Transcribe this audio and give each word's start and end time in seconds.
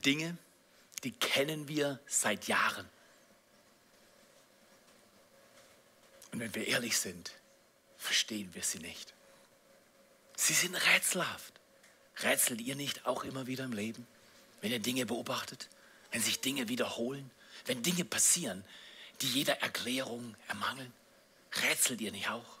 Dinge, 0.00 0.36
die 1.04 1.12
kennen 1.12 1.68
wir 1.68 2.00
seit 2.06 2.48
Jahren. 2.48 2.88
Und 6.32 6.40
wenn 6.40 6.54
wir 6.54 6.66
ehrlich 6.66 6.98
sind, 6.98 7.32
verstehen 7.96 8.54
wir 8.54 8.62
sie 8.62 8.78
nicht. 8.78 9.14
Sie 10.36 10.54
sind 10.54 10.74
rätselhaft. 10.74 11.54
Rätselt 12.22 12.60
ihr 12.60 12.76
nicht 12.76 13.06
auch 13.06 13.24
immer 13.24 13.46
wieder 13.46 13.64
im 13.64 13.72
Leben, 13.72 14.06
wenn 14.60 14.72
ihr 14.72 14.78
Dinge 14.78 15.06
beobachtet, 15.06 15.68
wenn 16.10 16.20
sich 16.20 16.40
Dinge 16.40 16.68
wiederholen, 16.68 17.30
wenn 17.66 17.82
Dinge 17.82 18.04
passieren, 18.04 18.64
die 19.22 19.28
jeder 19.28 19.60
Erklärung 19.60 20.36
ermangeln? 20.48 20.92
Rätselt 21.62 22.00
ihr 22.00 22.12
nicht 22.12 22.28
auch? 22.28 22.58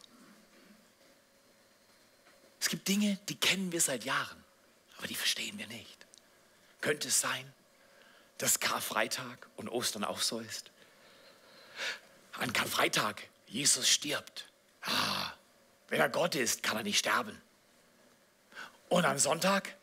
Es 2.58 2.68
gibt 2.68 2.88
Dinge, 2.88 3.18
die 3.28 3.36
kennen 3.36 3.72
wir 3.72 3.80
seit 3.80 4.04
Jahren, 4.04 4.44
aber 4.98 5.06
die 5.06 5.14
verstehen 5.14 5.58
wir 5.58 5.66
nicht. 5.66 5.99
Könnte 6.80 7.08
es 7.08 7.20
sein, 7.20 7.52
dass 8.38 8.60
Karfreitag 8.60 9.48
und 9.56 9.68
Ostern 9.68 10.04
auch 10.04 10.20
so 10.20 10.40
ist? 10.40 10.70
An 12.32 12.52
Karfreitag, 12.52 13.22
Jesus 13.46 13.88
stirbt. 13.88 14.46
Ah, 14.82 15.32
wenn 15.88 16.00
er 16.00 16.08
Gott 16.08 16.34
ist, 16.34 16.62
kann 16.62 16.76
er 16.76 16.82
nicht 16.82 16.98
sterben. 16.98 17.40
Und 18.88 19.04
am 19.04 19.18
Sonntag, 19.18 19.76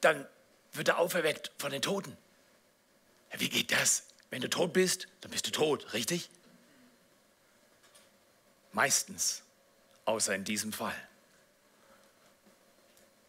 dann 0.00 0.26
wird 0.72 0.88
er 0.88 0.98
auferweckt 0.98 1.52
von 1.58 1.70
den 1.70 1.82
Toten. 1.82 2.16
Wie 3.32 3.48
geht 3.48 3.70
das? 3.70 4.04
Wenn 4.30 4.40
du 4.40 4.50
tot 4.50 4.72
bist, 4.72 5.08
dann 5.20 5.30
bist 5.30 5.46
du 5.46 5.50
tot, 5.50 5.92
richtig? 5.92 6.28
Meistens, 8.72 9.42
außer 10.06 10.34
in 10.34 10.44
diesem 10.44 10.72
Fall. 10.72 10.96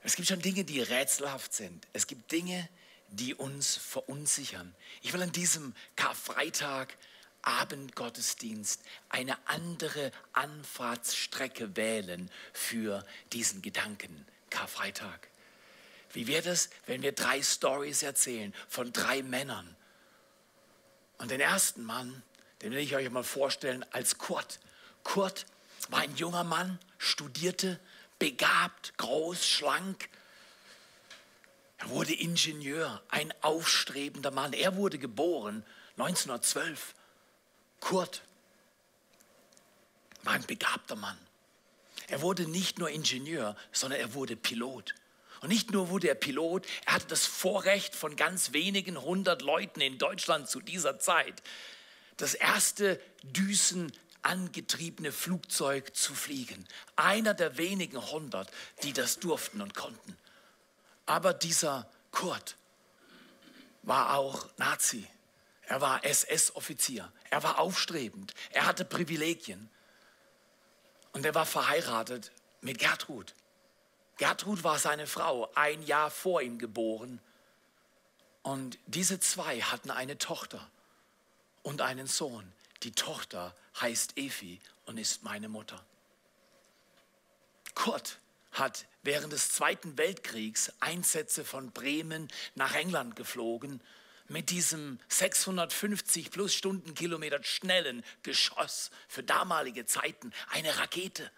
Es 0.03 0.16
gibt 0.16 0.27
schon 0.27 0.42
Dinge, 0.42 0.64
die 0.64 0.81
rätselhaft 0.81 1.53
sind. 1.53 1.88
Es 1.94 2.08
gibt 2.08 2.31
Dinge, 2.31 2.58
die 2.58 2.83
uns 3.36 3.75
verunsichern. 3.75 4.73
Ich 5.02 5.14
will 5.14 5.22
an 5.22 5.31
diesem 5.31 5.73
Karfreitag 5.95 6.95
Abendgottesdienst 7.44 8.81
eine 9.09 9.38
andere 9.47 10.11
Anfahrtsstrecke 10.31 11.75
wählen 11.75 12.31
für 12.53 13.05
diesen 13.33 13.61
Gedanken 13.61 14.25
Karfreitag. 14.50 15.28
Wie 16.14 16.28
wäre 16.28 16.50
es, 16.50 16.70
wenn 16.86 17.02
wir 17.02 17.11
drei 17.11 17.42
Stories 17.42 18.03
erzählen 18.03 18.53
von 18.70 18.94
drei 18.94 19.23
Männern? 19.23 19.75
Und 21.17 21.31
den 21.31 21.42
ersten 21.42 21.83
Mann, 21.83 22.23
den 22.61 22.72
will 22.72 22.80
ich 22.80 22.95
euch 22.95 23.09
mal 23.09 23.23
vorstellen 23.23 23.83
als 23.92 24.17
Kurt. 24.17 24.59
Kurt 25.03 25.45
war 25.89 26.00
ein 26.00 26.16
junger 26.16 26.44
Mann, 26.44 26.80
studierte, 26.98 27.80
begabt, 28.20 28.98
groß, 28.98 29.45
schlank. 29.45 30.09
Er 31.84 31.89
wurde 31.89 32.14
Ingenieur, 32.14 33.03
ein 33.09 33.33
aufstrebender 33.42 34.32
Mann. 34.32 34.54
Er 34.54 34.77
wurde 34.77 34.98
geboren 34.98 35.66
1912. 35.98 36.95
Kurt 37.82 38.21
war 40.23 40.32
ein 40.32 40.45
begabter 40.45 40.95
Mann. 40.95 41.17
Er 42.08 42.21
wurde 42.21 42.48
nicht 42.48 42.80
nur 42.80 42.89
Ingenieur, 42.89 43.58
sondern 43.73 43.99
er 43.99 44.14
wurde 44.14 44.38
Pilot. 44.38 44.95
Und 45.42 45.49
nicht 45.49 45.71
nur 45.71 45.89
wurde 45.89 46.08
er 46.08 46.16
Pilot, 46.16 46.66
er 46.86 46.94
hatte 46.94 47.08
das 47.08 47.26
Vorrecht 47.26 47.95
von 47.95 48.15
ganz 48.15 48.54
wenigen 48.54 49.02
hundert 49.02 49.42
Leuten 49.42 49.82
in 49.82 49.98
Deutschland 49.98 50.48
zu 50.48 50.61
dieser 50.61 51.00
Zeit, 51.00 51.44
das 52.15 52.33
erste 52.33 52.98
düsenangetriebene 53.23 55.11
Flugzeug 55.11 55.94
zu 55.94 56.15
fliegen. 56.15 56.65
Einer 56.95 57.33
der 57.33 57.58
wenigen 57.58 58.10
hundert, 58.10 58.50
die 58.83 58.94
das 58.94 59.20
durften 59.20 59.60
und 59.60 59.76
konnten. 59.76 60.17
Aber 61.05 61.33
dieser 61.33 61.89
Kurt 62.11 62.55
war 63.83 64.15
auch 64.15 64.47
Nazi. 64.58 65.08
Er 65.64 65.81
war 65.81 66.03
SS-Offizier. 66.05 67.11
Er 67.30 67.43
war 67.43 67.59
aufstrebend. 67.59 68.33
Er 68.52 68.65
hatte 68.65 68.86
Privilegien. 68.86 69.69
Und 71.11 71.25
er 71.25 71.36
war 71.36 71.45
verheiratet 71.45 72.31
mit 72.61 72.80
Gertrud. 72.80 73.33
Gertrud 74.17 74.64
war 74.64 74.80
seine 74.80 75.08
Frau, 75.08 75.49
ein 75.55 75.81
Jahr 75.83 76.09
vor 76.11 76.41
ihm 76.41 76.59
geboren. 76.59 77.20
Und 78.41 78.77
diese 78.85 79.20
zwei 79.20 79.61
hatten 79.61 79.91
eine 79.91 80.17
Tochter 80.17 80.70
und 81.61 81.81
einen 81.81 82.08
Sohn. 82.08 82.52
Die 82.83 82.91
Tochter 82.91 83.55
heißt 83.80 84.17
Efi 84.17 84.59
und 84.85 84.97
ist 84.97 85.23
meine 85.23 85.49
Mutter. 85.49 85.83
Kurt 87.73 88.20
hat 88.53 88.86
während 89.02 89.33
des 89.33 89.52
Zweiten 89.52 89.97
Weltkriegs 89.97 90.71
Einsätze 90.80 91.43
von 91.43 91.71
Bremen 91.71 92.30
nach 92.55 92.73
England 92.75 93.15
geflogen 93.15 93.81
mit 94.30 94.49
diesem 94.49 94.99
650 95.09 96.31
plus 96.31 96.53
Stundenkilometer 96.53 97.43
schnellen 97.43 98.03
Geschoss 98.23 98.89
für 99.08 99.23
damalige 99.23 99.86
Zeiten 99.86 100.31
eine 100.49 100.77
Rakete. 100.77 101.30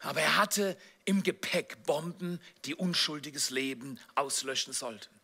Aber 0.00 0.20
er 0.20 0.36
hatte 0.36 0.76
im 1.04 1.22
Gepäck 1.22 1.84
Bomben, 1.84 2.40
die 2.64 2.74
unschuldiges 2.74 3.50
Leben 3.50 4.00
auslöschen 4.16 4.72
sollten. 4.72 5.20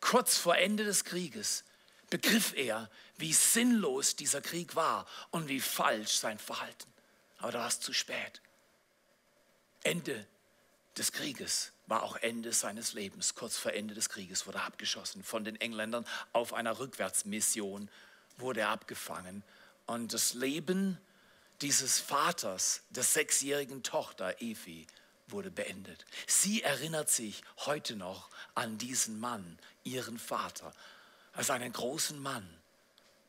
Kurz 0.00 0.36
vor 0.36 0.56
Ende 0.56 0.84
des 0.84 1.04
Krieges 1.04 1.64
begriff 2.10 2.52
er, 2.54 2.90
wie 3.16 3.32
sinnlos 3.32 4.16
dieser 4.16 4.42
Krieg 4.42 4.74
war 4.76 5.06
und 5.30 5.48
wie 5.48 5.60
falsch 5.60 6.12
sein 6.12 6.38
Verhalten. 6.38 6.92
Aber 7.38 7.52
da 7.52 7.60
war 7.60 7.68
es 7.68 7.80
zu 7.80 7.92
spät. 7.92 8.42
Ende 9.84 10.26
des 10.96 11.12
Krieges 11.12 11.72
war 11.86 12.02
auch 12.02 12.16
Ende 12.16 12.52
seines 12.52 12.92
Lebens. 12.92 13.34
Kurz 13.34 13.56
vor 13.56 13.72
Ende 13.72 13.94
des 13.94 14.08
Krieges 14.08 14.46
wurde 14.46 14.58
er 14.58 14.64
abgeschossen 14.64 15.22
von 15.22 15.44
den 15.44 15.60
Engländern 15.60 16.06
auf 16.32 16.52
einer 16.52 16.78
Rückwärtsmission 16.78 17.90
wurde 18.38 18.60
er 18.60 18.70
abgefangen 18.70 19.44
und 19.86 20.12
das 20.12 20.34
Leben 20.34 20.98
dieses 21.60 22.00
Vaters 22.00 22.82
der 22.90 23.04
sechsjährigen 23.04 23.82
Tochter 23.82 24.40
Evi 24.40 24.86
wurde 25.28 25.50
beendet. 25.50 26.04
Sie 26.26 26.62
erinnert 26.62 27.10
sich 27.10 27.42
heute 27.58 27.96
noch 27.96 28.28
an 28.54 28.76
diesen 28.78 29.20
Mann, 29.20 29.58
ihren 29.84 30.18
Vater, 30.18 30.72
als 31.32 31.50
einen 31.50 31.72
großen 31.72 32.18
Mann, 32.18 32.48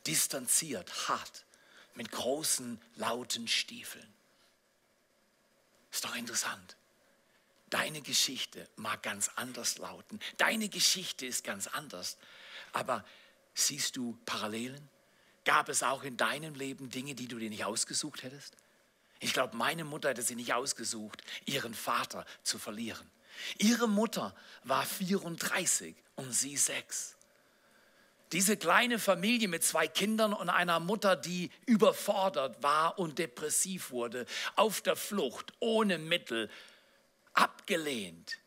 distanziert, 0.08 1.08
hart, 1.08 1.46
mit 1.94 2.12
großen, 2.12 2.82
lauten 2.96 3.48
Stiefeln. 3.48 4.15
Ist 5.96 6.04
doch 6.04 6.16
interessant. 6.18 6.76
Deine 7.70 8.02
Geschichte 8.02 8.68
mag 8.76 9.02
ganz 9.02 9.32
anders 9.38 9.78
lauten. 9.78 10.20
Deine 10.36 10.68
Geschichte 10.68 11.26
ist 11.26 11.46
ganz 11.46 11.68
anders. 11.68 12.18
Aber 12.74 13.06
siehst 13.54 13.96
du 13.96 14.20
Parallelen? 14.26 14.90
Gab 15.46 15.70
es 15.70 15.84
auch 15.84 16.04
in 16.04 16.18
deinem 16.18 16.54
Leben 16.54 16.90
Dinge, 16.90 17.16
die 17.16 17.30
du 17.30 17.40
dir 17.40 17.50
nicht 17.50 17.64
ausgesucht 17.64 18.24
hättest? 18.24 18.58
Ich 19.22 19.32
glaube, 19.32 19.56
meine 19.56 19.86
Mutter 19.86 20.09
hätte 20.09 20.22
sie 20.22 20.36
nicht 20.36 20.53
ausgesucht, 20.53 21.24
ihren 21.46 21.74
Vater 21.74 22.26
zu 22.44 22.59
verlieren. 22.59 23.09
Ihre 23.58 23.88
Mutter 23.88 24.36
war 24.66 24.86
34 24.86 25.96
und 26.16 26.34
sie 26.34 26.58
sechs. 26.58 27.16
Diese 28.32 28.58
kleine 28.58 29.00
Familie 29.00 29.48
mit 29.48 29.64
zwei 29.64 29.88
Kindern 29.88 30.34
und 30.34 30.50
einer 30.50 30.80
Mutter, 30.80 31.16
die 31.16 31.52
überfordert 31.66 32.62
war 32.64 32.98
und 32.98 33.20
depressiv 33.20 33.92
wurde, 33.92 34.26
auf 34.56 34.82
der 34.82 34.96
Flucht, 34.96 35.54
ohne 35.60 35.98
Mittel, 35.98 36.50
abgelehnt. 37.34 38.38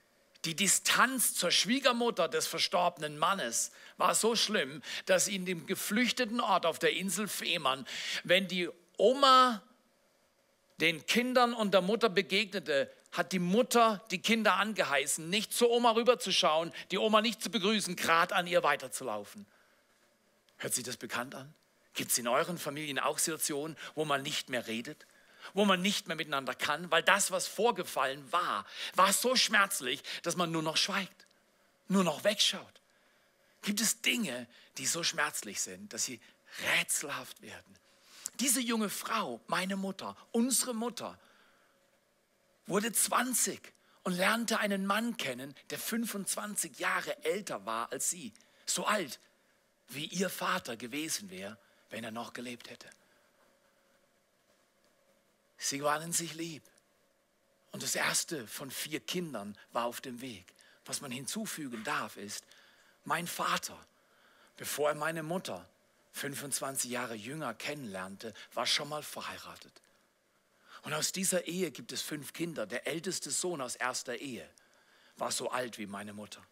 Die 0.45 0.55
Distanz 0.55 1.35
zur 1.35 1.51
Schwiegermutter 1.51 2.29
des 2.29 2.47
verstorbenen 2.47 3.19
Mannes 3.19 3.73
war 3.97 4.15
so 4.15 4.37
schlimm, 4.37 4.83
dass 5.07 5.29
in 5.29 5.45
dem 5.45 5.67
geflüchteten 5.67 6.41
Ort 6.41 6.65
auf 6.65 6.79
der 6.79 6.95
Insel 6.95 7.29
Fehmarn, 7.29 7.87
wenn 8.25 8.49
die 8.49 8.69
Oma 8.97 9.63
den 10.81 11.07
Kindern 11.07 11.55
und 11.55 11.75
der 11.75 11.83
Mutter 11.83 12.09
begegnete, 12.09 12.91
hat 13.13 13.33
die 13.33 13.39
Mutter 13.39 14.05
die 14.11 14.21
Kinder 14.21 14.55
angeheißen, 14.55 15.29
nicht 15.29 15.53
zur 15.53 15.71
Oma 15.71 15.93
rüberzuschauen, 15.93 16.73
die 16.91 16.99
Oma 16.99 17.21
nicht 17.21 17.43
zu 17.43 17.51
begrüßen, 17.51 17.97
gerade 17.97 18.35
an 18.35 18.47
ihr 18.47 18.63
weiterzulaufen. 18.63 19.47
Hört 20.59 20.75
sich 20.75 20.85
das 20.85 20.97
bekannt 20.97 21.35
an? 21.35 21.53
Gibt 21.95 22.11
es 22.11 22.19
in 22.19 22.29
euren 22.29 22.59
Familien 22.59 22.99
auch 22.99 23.19
Situationen, 23.19 23.77
wo 23.95 24.05
man 24.05 24.23
nicht 24.23 24.51
mehr 24.51 24.67
redet? 24.67 25.07
wo 25.55 25.65
man 25.65 25.81
nicht 25.81 26.09
mehr 26.09 26.17
miteinander 26.17 26.55
kann, 26.55 26.91
weil 26.91 27.03
das, 27.03 27.31
was 27.31 27.47
vorgefallen 27.47 28.31
war, 28.33 28.67
war 28.95 29.13
so 29.13 29.37
schmerzlich, 29.37 30.03
dass 30.23 30.37
man 30.37 30.51
nur 30.51 30.63
noch 30.63 30.77
schweigt, 30.77 31.27
nur 31.89 32.05
noch 32.05 32.25
wegschaut. 32.25 32.81
Gibt 33.63 33.81
es 33.81 34.01
Dinge, 34.01 34.47
die 34.79 34.87
so 34.87 35.03
schmerzlich 35.03 35.61
sind, 35.61 35.93
dass 35.93 36.05
sie 36.05 36.21
rätselhaft 36.77 37.41
werden? 37.43 37.77
Diese 38.41 38.61
junge 38.61 38.89
Frau, 38.89 39.41
meine 39.47 39.77
Mutter, 39.77 40.17
unsere 40.33 40.75
Mutter, 40.75 41.19
wurde 42.67 42.93
20 42.93 43.61
und 44.05 44.13
lernte 44.13 44.61
einen 44.61 44.87
Mann 44.87 45.17
kennen, 45.17 45.55
der 45.71 45.79
25 45.79 46.79
Jahre 46.79 47.25
älter 47.25 47.67
war 47.67 47.91
als 47.91 48.11
sie, 48.11 48.33
so 48.65 48.87
alt 48.87 49.19
wie 49.89 50.07
ihr 50.07 50.31
Vater 50.31 50.77
gewesen 50.77 51.31
wäre, 51.31 51.59
wenn 51.91 52.05
er 52.05 52.11
noch 52.11 52.33
gelebt 52.33 52.71
hätte. 52.71 52.89
Sie 55.57 55.83
waren 55.83 56.13
sich 56.13 56.35
lieb. 56.35 56.63
Und 57.73 57.83
das 57.83 57.95
erste 57.95 58.47
von 58.47 58.71
vier 58.71 59.01
Kindern 59.01 59.57
war 59.73 59.85
auf 59.85 60.01
dem 60.01 60.21
Weg. 60.21 60.47
Was 60.87 61.01
man 61.01 61.11
hinzufügen 61.11 61.85
darf, 61.85 62.17
ist, 62.17 62.45
mein 63.05 63.27
Vater, 63.27 63.79
bevor 64.57 64.91
er 64.91 64.95
meine 64.95 65.23
Mutter 65.23 65.69
25 66.13 66.91
Jahre 66.91 67.15
jünger 67.15 67.55
kennenlernte, 67.55 68.35
war 68.55 68.67
schon 68.67 68.89
mal 68.89 69.03
verheiratet. 69.03 69.73
Und 70.83 70.95
aus 70.95 71.13
dieser 71.13 71.47
Ehe 71.47 71.71
gibt 71.71 71.93
es 71.93 72.03
fünf 72.03 72.33
Kinder. 72.33 72.67
Der 72.67 72.87
älteste 72.87 73.31
Sohn 73.31 73.61
aus 73.61 73.77
erster 73.77 74.17
Ehe 74.17 74.49
war 75.17 75.33
so 75.33 75.51
alt 75.51 75.79
wie 75.79 75.87
meine 75.87 76.13
Mutter. 76.13 76.43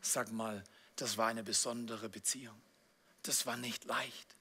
Sag 0.00 0.32
mal, 0.32 0.64
das 0.96 1.16
war 1.16 1.28
eine 1.28 1.42
besondere 1.42 2.08
Beziehung. 2.08 2.60
Das 3.22 3.46
war 3.46 3.56
nicht 3.56 3.84
leicht. 3.84 4.36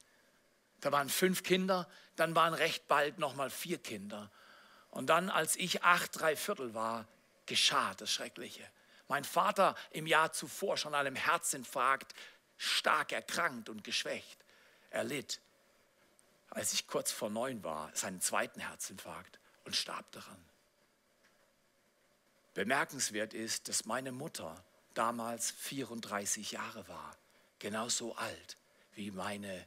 Da 0.81 0.91
waren 0.91 1.09
fünf 1.09 1.43
Kinder, 1.43 1.87
dann 2.15 2.35
waren 2.35 2.53
recht 2.53 2.87
bald 2.87 3.17
nochmal 3.17 3.49
vier 3.49 3.77
Kinder. 3.77 4.29
Und 4.91 5.07
dann, 5.07 5.29
als 5.29 5.55
ich 5.55 5.83
acht, 5.83 6.19
drei 6.19 6.35
Viertel 6.35 6.73
war, 6.73 7.07
geschah 7.45 7.93
das 7.95 8.11
Schreckliche. 8.11 8.67
Mein 9.07 9.23
Vater 9.23 9.75
im 9.91 10.07
Jahr 10.07 10.33
zuvor 10.33 10.77
schon 10.77 10.93
an 10.93 11.07
einem 11.07 11.15
Herzinfarkt 11.15 12.13
stark 12.57 13.11
erkrankt 13.11 13.69
und 13.69 13.83
geschwächt. 13.83 14.43
Er 14.91 15.03
litt, 15.03 15.39
als 16.49 16.73
ich 16.73 16.87
kurz 16.87 17.11
vor 17.11 17.29
neun 17.29 17.63
war, 17.63 17.89
seinen 17.95 18.21
zweiten 18.21 18.59
Herzinfarkt 18.59 19.39
und 19.65 19.75
starb 19.75 20.11
daran. 20.11 20.37
Bemerkenswert 22.53 23.33
ist, 23.33 23.67
dass 23.67 23.85
meine 23.85 24.11
Mutter 24.11 24.63
damals 24.93 25.51
34 25.51 26.51
Jahre 26.51 26.87
war, 26.87 27.17
genauso 27.59 28.15
alt 28.15 28.57
wie 28.95 29.11
meine. 29.11 29.65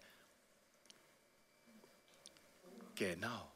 Genau. 2.94 3.52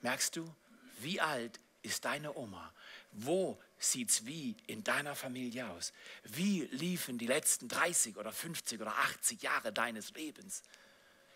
Merkst 0.00 0.36
du, 0.36 0.54
wie 1.00 1.20
alt 1.20 1.60
ist 1.82 2.04
deine 2.04 2.36
Oma? 2.36 2.72
Wo 3.12 3.60
sieht 3.78 4.10
es 4.10 4.26
wie 4.26 4.56
in 4.66 4.84
deiner 4.84 5.14
Familie 5.14 5.68
aus? 5.68 5.92
Wie 6.24 6.62
liefen 6.66 7.18
die 7.18 7.26
letzten 7.26 7.68
30 7.68 8.16
oder 8.16 8.32
50 8.32 8.80
oder 8.80 8.96
80 8.98 9.42
Jahre 9.42 9.72
deines 9.72 10.12
Lebens? 10.12 10.62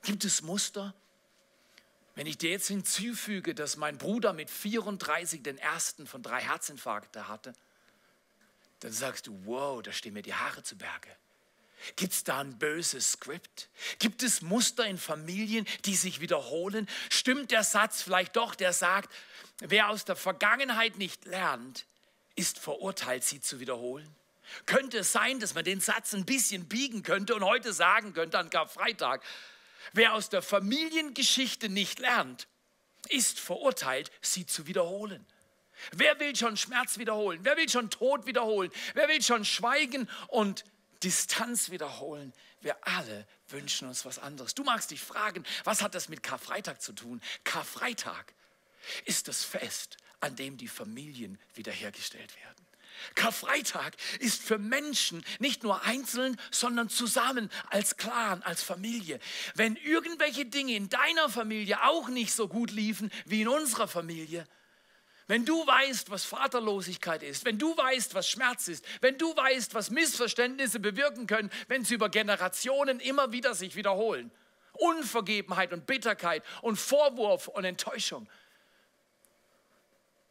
Gibt 0.02 0.24
es 0.24 0.42
Muster? 0.42 0.94
Wenn 2.14 2.26
ich 2.26 2.38
dir 2.38 2.50
jetzt 2.50 2.68
hinzufüge, 2.68 3.54
dass 3.54 3.76
mein 3.76 3.98
Bruder 3.98 4.32
mit 4.32 4.50
34 4.50 5.42
den 5.42 5.58
ersten 5.58 6.06
von 6.06 6.22
drei 6.22 6.40
Herzinfarkten 6.40 7.26
hatte, 7.26 7.54
dann 8.80 8.92
sagst 8.92 9.26
du, 9.26 9.40
wow, 9.44 9.82
da 9.82 9.92
stehen 9.92 10.14
mir 10.14 10.22
die 10.22 10.34
Haare 10.34 10.62
zu 10.62 10.76
Berge. 10.76 11.10
Gibt 11.96 12.12
es 12.14 12.24
da 12.24 12.40
ein 12.40 12.58
böses 12.58 13.12
Skript? 13.12 13.68
Gibt 13.98 14.22
es 14.22 14.40
Muster 14.42 14.86
in 14.86 14.98
Familien, 14.98 15.66
die 15.84 15.96
sich 15.96 16.20
wiederholen? 16.20 16.88
Stimmt 17.10 17.50
der 17.50 17.62
Satz 17.62 18.02
vielleicht 18.02 18.36
doch, 18.36 18.54
der 18.54 18.72
sagt, 18.72 19.12
wer 19.58 19.90
aus 19.90 20.04
der 20.04 20.16
Vergangenheit 20.16 20.96
nicht 20.96 21.24
lernt, 21.26 21.86
ist 22.36 22.58
verurteilt, 22.58 23.24
sie 23.24 23.40
zu 23.40 23.60
wiederholen? 23.60 24.08
Könnte 24.66 24.98
es 24.98 25.12
sein, 25.12 25.40
dass 25.40 25.54
man 25.54 25.64
den 25.64 25.80
Satz 25.80 26.14
ein 26.14 26.24
bisschen 26.24 26.68
biegen 26.68 27.02
könnte 27.02 27.34
und 27.34 27.44
heute 27.44 27.72
sagen 27.72 28.12
könnte 28.14 28.38
an 28.38 28.50
Karfreitag, 28.50 29.22
wer 29.92 30.14
aus 30.14 30.28
der 30.28 30.42
Familiengeschichte 30.42 31.68
nicht 31.68 31.98
lernt, 31.98 32.46
ist 33.08 33.40
verurteilt, 33.40 34.10
sie 34.20 34.46
zu 34.46 34.66
wiederholen. 34.66 35.24
Wer 35.92 36.18
will 36.20 36.34
schon 36.36 36.56
Schmerz 36.56 36.98
wiederholen? 36.98 37.40
Wer 37.42 37.56
will 37.56 37.68
schon 37.68 37.90
Tod 37.90 38.26
wiederholen? 38.26 38.70
Wer 38.94 39.08
will 39.08 39.22
schon 39.22 39.44
Schweigen 39.44 40.08
und 40.28 40.64
Distanz 41.02 41.70
wiederholen? 41.70 42.32
Wir 42.60 42.76
alle 42.86 43.26
wünschen 43.48 43.88
uns 43.88 44.04
was 44.04 44.18
anderes. 44.18 44.54
Du 44.54 44.64
magst 44.64 44.90
dich 44.90 45.00
fragen, 45.00 45.44
was 45.64 45.82
hat 45.82 45.94
das 45.94 46.08
mit 46.08 46.22
Karfreitag 46.22 46.80
zu 46.80 46.92
tun? 46.92 47.20
Karfreitag 47.44 48.32
ist 49.04 49.28
das 49.28 49.44
Fest, 49.44 49.98
an 50.20 50.36
dem 50.36 50.56
die 50.56 50.68
Familien 50.68 51.38
wiederhergestellt 51.54 52.34
werden. 52.36 52.64
Karfreitag 53.14 53.94
ist 54.20 54.42
für 54.42 54.58
Menschen 54.58 55.24
nicht 55.38 55.62
nur 55.62 55.82
einzeln, 55.84 56.40
sondern 56.50 56.88
zusammen 56.88 57.50
als 57.70 57.96
Clan, 57.96 58.42
als 58.42 58.62
Familie. 58.62 59.20
Wenn 59.54 59.76
irgendwelche 59.76 60.46
Dinge 60.46 60.74
in 60.74 60.88
deiner 60.88 61.28
Familie 61.28 61.82
auch 61.84 62.08
nicht 62.08 62.32
so 62.32 62.48
gut 62.48 62.70
liefen 62.70 63.10
wie 63.26 63.42
in 63.42 63.48
unserer 63.48 63.88
Familie, 63.88 64.46
wenn 65.26 65.44
du 65.44 65.66
weißt, 65.66 66.10
was 66.10 66.24
Vaterlosigkeit 66.24 67.22
ist, 67.22 67.44
wenn 67.44 67.58
du 67.58 67.76
weißt, 67.76 68.14
was 68.14 68.28
Schmerz 68.28 68.68
ist, 68.68 68.84
wenn 69.00 69.16
du 69.16 69.34
weißt, 69.34 69.74
was 69.74 69.90
Missverständnisse 69.90 70.80
bewirken 70.80 71.26
können, 71.26 71.50
wenn 71.68 71.84
sie 71.84 71.94
über 71.94 72.08
Generationen 72.08 73.00
immer 73.00 73.32
wieder 73.32 73.54
sich 73.54 73.74
wiederholen, 73.76 74.30
Unvergebenheit 74.72 75.72
und 75.72 75.86
Bitterkeit 75.86 76.42
und 76.62 76.76
Vorwurf 76.76 77.48
und 77.48 77.64
Enttäuschung, 77.64 78.28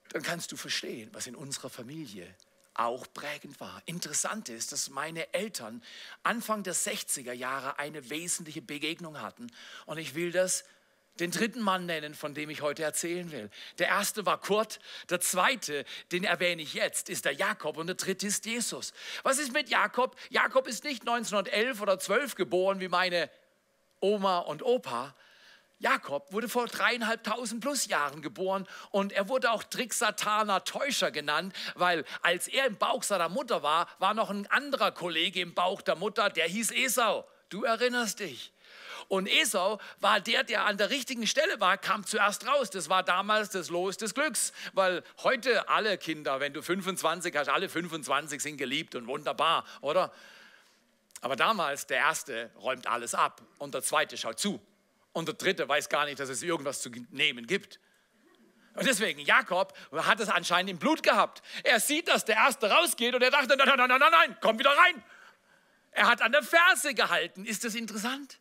dann 0.10 0.22
kannst 0.22 0.52
du 0.52 0.58
verstehen, 0.58 1.10
was 1.12 1.26
in 1.26 1.36
unserer 1.36 1.70
Familie 1.70 2.36
auch 2.76 3.08
prägend 3.14 3.60
war. 3.60 3.82
Interessant 3.86 4.50
ist, 4.50 4.72
dass 4.72 4.90
meine 4.90 5.34
Eltern 5.34 5.84
Anfang 6.24 6.64
der 6.64 6.76
60er 6.76 7.34
Jahre 7.34 7.80
eine 7.80 8.10
wesentliche 8.10 8.62
Begegnung 8.62 9.22
hatten. 9.22 9.52
Und 9.86 9.98
ich 9.98 10.16
will 10.16 10.32
das 10.32 10.64
den 11.20 11.32
dritten 11.32 11.62
Mann 11.62 11.86
nennen, 11.86 12.16
von 12.16 12.34
dem 12.34 12.50
ich 12.50 12.62
heute 12.62 12.84
erzählen 12.84 13.32
will. 13.32 13.50
Der 13.78 13.88
erste 13.88 14.26
war 14.26 14.40
Kurt, 14.40 14.80
der 15.10 15.20
zweite, 15.20 15.86
den 16.12 16.24
erwähne 16.24 16.62
ich 16.62 16.74
jetzt, 16.74 17.10
ist 17.10 17.26
der 17.26 17.34
Jakob 17.34 17.78
und 17.78 17.88
der 17.88 17.96
dritte 17.96 18.26
ist 18.26 18.46
Jesus. 18.46 18.94
Was 19.22 19.38
ist 19.38 19.54
mit 19.54 19.70
Jakob? 19.70 20.16
Jakob 20.30 20.68
ist 20.68 20.84
nicht 20.84 21.02
1911 21.02 21.82
oder 21.82 22.00
12 22.00 22.36
geboren 22.36 22.80
wie 22.80 22.88
meine 22.88 23.30
Oma 24.00 24.40
und 24.40 24.64
Opa. 24.64 25.16
Jakob 25.84 26.32
wurde 26.32 26.48
vor 26.48 26.68
dreieinhalbtausend 26.68 27.62
plus 27.62 27.88
Jahren 27.88 28.22
geboren 28.22 28.66
und 28.92 29.12
er 29.12 29.28
wurde 29.28 29.52
auch 29.52 29.64
Tricksataner 29.64 30.64
Täuscher 30.64 31.12
genannt, 31.12 31.54
weil 31.76 32.06
als 32.22 32.48
er 32.48 32.68
im 32.68 32.78
Bauch 32.78 33.04
seiner 33.04 33.28
Mutter 33.28 33.64
war, 33.64 33.88
war 34.00 34.14
noch 34.14 34.30
ein 34.30 34.48
anderer 34.48 34.92
Kollege 34.92 35.42
im 35.42 35.54
Bauch 35.54 35.82
der 35.82 35.96
Mutter, 35.96 36.30
der 36.30 36.48
hieß 36.48 36.72
Esau. 36.72 37.28
Du 37.50 37.66
erinnerst 37.66 38.22
dich. 38.22 38.54
Und 39.08 39.28
Esau 39.28 39.80
war 40.00 40.20
der, 40.20 40.44
der 40.44 40.66
an 40.66 40.78
der 40.78 40.90
richtigen 40.90 41.28
Stelle 41.28 41.60
war, 41.60 41.78
kam 41.78 42.06
zuerst 42.06 42.48
raus. 42.48 42.70
Das 42.70 42.90
war 42.90 43.04
damals 43.04 43.50
das 43.50 43.70
Los 43.70 43.98
des 43.98 44.14
Glücks, 44.14 44.54
weil 44.74 45.04
heute 45.24 45.70
alle 45.70 45.98
Kinder, 45.98 46.40
wenn 46.40 46.54
du 46.54 46.62
25 46.62 47.36
hast, 47.36 47.50
alle 47.50 47.70
25 47.70 48.42
sind 48.42 48.58
geliebt 48.58 48.96
und 48.96 49.08
wunderbar, 49.08 49.66
oder? 49.82 50.12
Aber 51.22 51.36
damals, 51.36 51.88
der 51.88 51.98
Erste 51.98 52.52
räumt 52.62 52.88
alles 52.88 53.16
ab 53.16 53.42
und 53.58 53.74
der 53.74 53.82
Zweite 53.82 54.18
schaut 54.18 54.40
zu. 54.40 54.62
Und 55.14 55.28
der 55.28 55.36
Dritte 55.36 55.70
weiß 55.70 55.88
gar 55.88 56.06
nicht, 56.06 56.20
dass 56.20 56.30
es 56.30 56.44
irgendwas 56.44 56.82
zu 56.82 56.90
nehmen 57.12 57.48
gibt. 57.48 57.80
Und 58.76 58.88
deswegen, 58.88 59.20
Jakob 59.20 59.78
hat 59.96 60.20
es 60.20 60.30
anscheinend 60.30 60.72
im 60.72 60.80
Blut 60.80 61.04
gehabt. 61.04 61.44
Er 61.64 61.80
sieht, 61.80 62.08
dass 62.08 62.26
der 62.26 62.36
Erste 62.36 62.70
rausgeht 62.70 63.14
und 63.14 63.22
er 63.22 63.30
dachte, 63.30 63.56
nein, 63.56 63.68
nein, 63.68 63.78
nein, 63.78 64.00
nein, 64.00 64.12
nein, 64.12 64.38
komm 64.42 64.58
wieder 64.58 64.72
rein. 64.72 65.04
Er 65.92 66.08
hat 66.08 66.22
an 66.22 66.32
der 66.32 66.42
Ferse 66.42 66.94
gehalten. 66.96 67.46
Ist 67.46 67.64
das 67.64 67.76
interessant? 67.76 68.40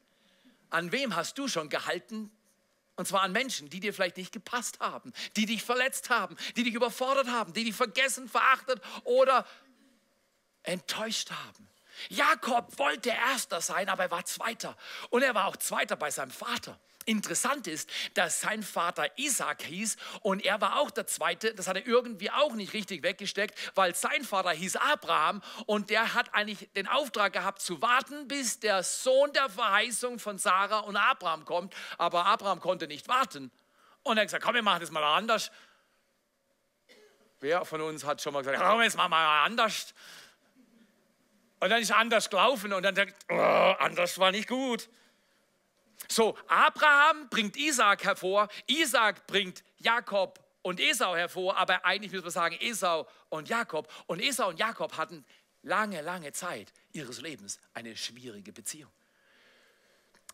An 0.73 0.91
wem 0.91 1.15
hast 1.15 1.37
du 1.39 1.49
schon 1.49 1.69
gehalten? 1.69 2.31
Und 2.97 3.07
zwar 3.07 3.23
an 3.23 3.33
Menschen, 3.33 3.69
die 3.69 3.81
dir 3.81 3.93
vielleicht 3.93 4.17
nicht 4.17 4.33
gepasst 4.33 4.81
haben, 4.81 5.13
die 5.37 5.47
dich 5.47 5.63
verletzt 5.63 6.11
haben, 6.11 6.37
die 6.57 6.63
dich 6.63 6.75
überfordert 6.75 7.29
haben, 7.29 7.53
die 7.53 7.65
dich 7.65 7.75
vergessen, 7.75 8.29
verachtet 8.29 8.81
oder 9.05 9.47
enttäuscht 10.63 11.31
haben. 11.31 11.69
Jakob 12.09 12.79
wollte 12.79 13.11
Erster 13.11 13.61
sein, 13.61 13.89
aber 13.89 14.05
er 14.05 14.11
war 14.11 14.25
Zweiter. 14.25 14.77
Und 15.11 15.23
er 15.23 15.35
war 15.35 15.47
auch 15.47 15.57
Zweiter 15.57 15.97
bei 15.97 16.11
seinem 16.11 16.31
Vater. 16.31 16.79
Interessant 17.05 17.67
ist, 17.67 17.91
dass 18.15 18.41
sein 18.41 18.63
Vater 18.63 19.07
Isaac 19.19 19.63
hieß 19.63 19.97
und 20.21 20.45
er 20.45 20.61
war 20.61 20.79
auch 20.79 20.91
der 20.91 21.07
Zweite. 21.07 21.55
Das 21.55 21.67
hat 21.67 21.77
er 21.77 21.87
irgendwie 21.87 22.31
auch 22.31 22.53
nicht 22.53 22.73
richtig 22.75 23.03
weggesteckt, 23.03 23.59
weil 23.75 23.95
sein 23.95 24.25
Vater 24.25 24.51
hieß 24.51 24.77
Abraham 24.77 25.43
und 25.67 25.91
der 25.91 26.15
hat 26.15 26.33
eigentlich 26.35 26.69
den 26.77 26.87
Auftrag 26.87 27.33
gehabt 27.33 27.61
zu 27.61 27.83
warten, 27.83 28.29
bis 28.29 28.61
der 28.61 28.83
Sohn 28.83 29.33
der 29.33 29.49
Verheißung 29.49 30.19
von 30.19 30.39
Sarah 30.39 30.81
und 30.81 30.97
Abraham 30.97 31.45
kommt. 31.45 31.75
Aber 31.99 32.27
Abraham 32.27 32.61
konnte 32.61 32.87
nicht 32.87 33.09
warten. 33.09 33.51
Und 34.05 34.17
er 34.17 34.23
hat 34.23 34.29
gesagt, 34.29 34.45
komm, 34.45 34.55
wir 34.55 34.63
machen 34.63 34.81
das 34.81 34.91
mal 34.91 35.03
anders. 35.03 35.51
Wer 37.41 37.65
von 37.65 37.81
uns 37.81 38.05
hat 38.05 38.23
schon 38.23 38.33
mal 38.33 38.41
gesagt, 38.41 38.61
komm, 38.61 38.83
jetzt 38.83 38.97
machen 38.97 39.11
wir 39.11 39.17
mal 39.17 39.45
anders. 39.45 39.95
Und 41.63 41.71
dann 41.71 41.81
ist 41.81 41.91
er 41.91 41.99
anders 41.99 42.29
gelaufen 42.29 42.73
und 42.73 42.83
dann 42.83 42.97
denkt, 42.97 43.15
oh, 43.31 43.37
anders 43.37 44.19
war 44.19 44.33
nicht 44.33 44.49
gut. 44.49 44.89
So, 46.09 46.37
Abraham 46.49 47.29
bringt 47.29 47.57
Isaac 47.57 48.03
hervor, 48.03 48.49
Isaac 48.67 49.29
bringt 49.29 49.63
Jakob 49.79 50.45
und 50.63 50.81
Esau 50.81 51.15
hervor, 51.15 51.57
aber 51.57 51.85
eigentlich 51.85 52.11
müssen 52.11 52.25
wir 52.25 52.33
sagen 52.33 52.57
Esau 52.61 53.09
und 53.29 53.49
Jakob. 53.49 53.89
Und 54.09 54.21
Esau 54.21 54.49
und 54.49 54.59
Jakob 54.59 54.97
hatten 54.97 55.25
lange, 55.63 56.03
lange 56.03 56.33
Zeit 56.33 56.73
ihres 56.91 57.21
Lebens 57.21 57.61
eine 57.75 57.97
schwierige 57.97 58.53
Beziehung. 58.53 58.91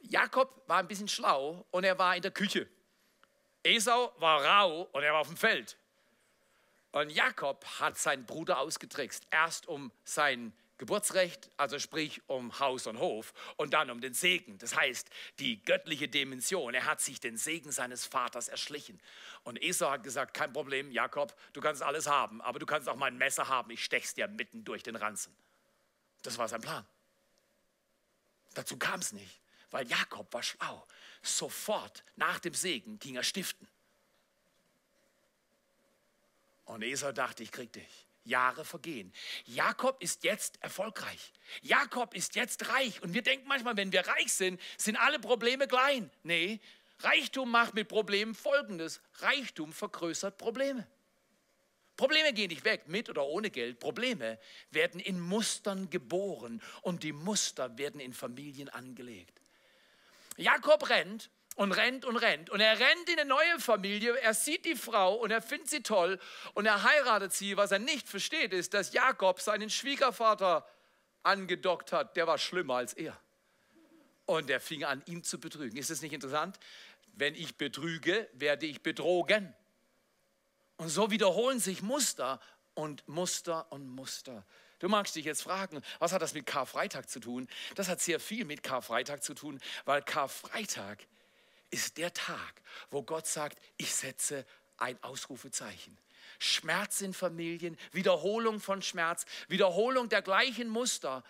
Jakob 0.01 0.63
war 0.67 0.79
ein 0.79 0.89
bisschen 0.89 1.09
schlau 1.09 1.67
und 1.71 1.85
er 1.85 1.99
war 1.99 2.17
in 2.17 2.23
der 2.23 2.31
Küche. 2.31 2.71
Esau 3.65 4.15
war 4.17 4.43
rau 4.43 4.89
und 4.93 5.03
er 5.03 5.13
war 5.13 5.21
auf 5.21 5.29
dem 5.29 5.37
Feld. 5.37 5.77
Und 6.93 7.11
Jakob 7.11 7.67
hat 7.81 7.99
seinen 7.99 8.25
Bruder 8.25 8.61
ausgetrickst, 8.61 9.27
erst 9.31 9.69
um 9.69 9.93
sein 10.05 10.55
Geburtsrecht, 10.79 11.51
also 11.57 11.81
sprich 11.81 12.23
um 12.29 12.59
Haus 12.61 12.87
und 12.87 13.01
Hof 13.01 13.35
und 13.57 13.75
dann 13.75 13.91
um 13.91 14.01
den 14.01 14.15
Segen. 14.15 14.59
Das 14.59 14.77
heißt, 14.77 15.11
die 15.41 15.63
göttliche 15.65 16.07
Dimension. 16.09 16.73
Er 16.73 16.87
hat 16.87 17.01
sich 17.01 17.19
den 17.19 17.37
Segen 17.37 17.73
seines 17.73 18.05
Vaters 18.07 18.47
erschlichen. 18.47 19.01
Und 19.43 19.61
Esau 19.61 19.91
hat 19.91 20.05
gesagt, 20.05 20.35
kein 20.35 20.53
Problem, 20.53 20.93
Jakob, 20.93 21.35
du 21.53 21.61
kannst 21.61 21.83
alles 21.83 22.07
haben, 22.07 22.41
aber 22.41 22.61
du 22.61 22.67
kannst 22.67 22.89
auch 22.89 22.97
mein 22.97 23.19
Messer 23.19 23.49
haben, 23.49 23.71
ich 23.73 23.85
stech's 23.85 24.15
dir 24.15 24.29
mitten 24.29 24.65
durch 24.65 24.85
den 24.85 24.95
Ranzen. 24.95 25.35
Das 26.23 26.39
war 26.39 26.49
sein 26.49 26.61
Plan. 26.61 26.87
Dazu 28.55 28.77
kam 28.77 29.01
es 29.01 29.13
nicht, 29.13 29.41
weil 29.73 29.87
Jakob 29.89 30.33
war 30.33 30.43
schlau. 30.45 30.87
Sofort 31.23 32.05
nach 32.15 32.39
dem 32.39 32.55
Segen 32.55 33.01
ging 33.01 33.17
er 33.17 33.25
stiften. 33.25 33.67
Und 36.67 36.83
Esau 36.83 37.11
dachte, 37.11 37.43
ich 37.43 37.51
krieg 37.51 37.73
dich. 37.73 38.08
Jahre 38.29 38.65
vergehen. 38.65 39.13
Jakob 39.47 40.03
ist 40.03 40.25
jetzt 40.25 40.63
erfolgreich. 40.63 41.33
Jakob 41.63 42.15
ist 42.15 42.35
jetzt 42.37 42.69
reich. 42.69 43.03
Und 43.03 43.15
wir 43.15 43.23
denken 43.23 43.49
manchmal, 43.49 43.77
wenn 43.77 43.93
wir 43.93 44.07
reich 44.07 44.33
sind, 44.33 44.61
sind 44.77 44.97
alle 44.97 45.19
Probleme 45.19 45.67
klein. 45.67 46.11
Nee, 46.23 46.61
Reichtum 47.01 47.51
macht 47.51 47.75
mit 47.75 47.89
Problemen 47.89 48.35
Folgendes. 48.35 49.01
Reichtum 49.21 49.73
vergrößert 49.73 50.37
Probleme. 50.37 50.87
Probleme 51.97 52.33
gehen 52.33 52.49
nicht 52.49 52.65
weg, 52.65 52.87
mit 52.87 53.09
oder 53.09 53.27
ohne 53.27 53.51
Geld. 53.51 53.81
Probleme 53.81 54.39
werden 54.71 55.01
in 55.01 55.21
Mustern 55.21 55.91
geboren 55.91 56.63
und 56.83 57.03
die 57.03 57.13
Muster 57.13 57.77
werden 57.77 58.01
in 58.01 58.13
Familien 58.13 58.69
angelegt. 58.69 59.41
Jakob 60.37 60.89
rennt 60.89 61.29
und 61.59 61.73
rennt 61.73 62.05
und 62.05 62.17
rennt. 62.17 62.51
Und 62.51 62.61
er 62.61 62.79
rennt 62.79 63.09
in 63.09 63.19
eine 63.19 63.29
neue 63.29 63.59
Familie, 63.59 64.15
er 64.21 64.33
sieht 64.33 64.65
die 64.65 64.77
Frau 64.77 65.17
und 65.17 65.33
er 65.33 65.43
findet 65.43 65.69
sie 65.69 65.83
toll 65.83 66.21
und 66.55 66.67
er 66.67 66.85
heiratet 66.85 67.33
sie. 67.33 67.57
Was 67.57 67.73
er 67.73 67.81
nicht 67.81 68.09
versteht, 68.09 68.53
ist, 68.53 68.75
dass 68.75 68.93
Jakob 68.93 69.41
seinen 69.41 69.69
Schwiegervater 69.69 70.65
angedockt 71.25 71.93
hat. 71.93 72.17
Der 72.17 72.29
war 72.29 72.39
schlimmer 72.39 72.77
als 72.77 72.93
er. 72.93 73.21
Und 74.25 74.49
er 74.51 74.61
fing 74.61 74.85
an, 74.85 75.03
ihn 75.07 75.25
zu 75.25 75.41
betrügen. 75.41 75.77
Ist 75.77 75.91
es 75.91 76.01
nicht 76.01 76.13
interessant? 76.13 76.61
Wenn 77.15 77.35
ich 77.35 77.57
betrüge, 77.57 78.29
werde 78.35 78.67
ich 78.67 78.81
betrogen. 78.85 79.53
Und 80.77 80.91
so 80.91 81.11
wiederholen 81.11 81.59
sich 81.59 81.83
Muster 81.83 82.39
und 82.75 83.09
Muster 83.09 83.67
und 83.73 83.89
Muster. 83.89 84.47
Du 84.79 84.89
magst 84.89 85.17
dich 85.17 85.25
jetzt 85.25 85.43
fragen, 85.43 85.83
was 85.99 86.13
hat 86.13 86.23
das 86.23 86.35
mit 86.35 86.47
Karfreitag 86.47 87.11
zu 87.11 87.19
tun? 87.19 87.49
Das 87.75 87.89
hat 87.89 88.01
sehr 88.01 88.21
viel 88.21 88.45
mit 88.45 88.63
Karfreitag 88.63 89.25
zu 89.25 89.35
tun, 89.35 89.59
weil 89.87 90.03
Karfreitag 90.03 91.05
ist 91.71 91.99
der 91.99 92.13
Tag, 92.13 92.63
wo 92.91 93.03
Gott 93.03 93.27
sagt, 93.27 93.59
ich 93.77 93.95
setze 93.95 94.47
ein 94.79 95.03
Ausrufezeichen. 95.03 95.97
Schmerz 96.39 97.01
in 97.01 97.15
Familien, 97.15 97.77
Wiederholung 97.93 98.61
von 98.61 98.83
Schmerz, 98.83 99.25
Wiederholung 99.49 100.09
der 100.09 100.23
gleichen 100.23 100.69
Muster 100.69 101.25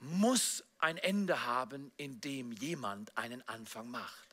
muss 0.00 0.64
ein 0.78 0.96
Ende 0.96 1.44
haben, 1.44 1.92
in 1.96 2.20
dem 2.20 2.52
jemand 2.52 3.16
einen 3.16 3.46
Anfang 3.48 3.90
macht. 3.90 4.28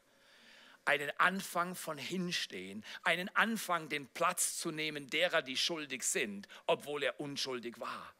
Einen 0.85 1.11
Anfang 1.19 1.75
von 1.75 1.97
Hinstehen, 1.97 2.83
einen 3.03 3.29
Anfang, 3.35 3.89
den 3.89 4.07
Platz 4.07 4.57
zu 4.57 4.71
nehmen 4.71 5.09
derer, 5.09 5.41
die 5.41 5.57
schuldig 5.57 6.03
sind, 6.03 6.47
obwohl 6.65 7.03
er 7.03 7.19
unschuldig 7.19 7.79
war. 7.79 8.13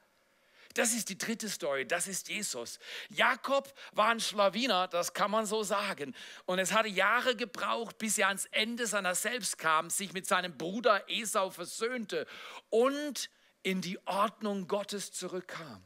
Das 0.77 0.93
ist 0.93 1.09
die 1.09 1.17
dritte 1.17 1.49
Story, 1.49 1.87
das 1.87 2.07
ist 2.07 2.29
Jesus. 2.29 2.77
Jakob 3.09 3.73
war 3.93 4.09
ein 4.09 4.19
Schlawiner, 4.19 4.87
das 4.87 5.13
kann 5.13 5.31
man 5.31 5.47
so 5.47 5.63
sagen. 5.63 6.13
Und 6.45 6.59
es 6.59 6.71
hatte 6.71 6.87
Jahre 6.87 7.35
gebraucht, 7.35 7.97
bis 7.97 8.19
er 8.19 8.27
ans 8.27 8.45
Ende 8.51 8.85
seiner 8.85 9.15
selbst 9.15 9.57
kam, 9.57 9.89
sich 9.89 10.13
mit 10.13 10.27
seinem 10.27 10.55
Bruder 10.55 11.09
Esau 11.09 11.49
versöhnte 11.49 12.27
und 12.69 13.31
in 13.63 13.81
die 13.81 13.97
Ordnung 14.05 14.67
Gottes 14.67 15.11
zurückkam. 15.11 15.83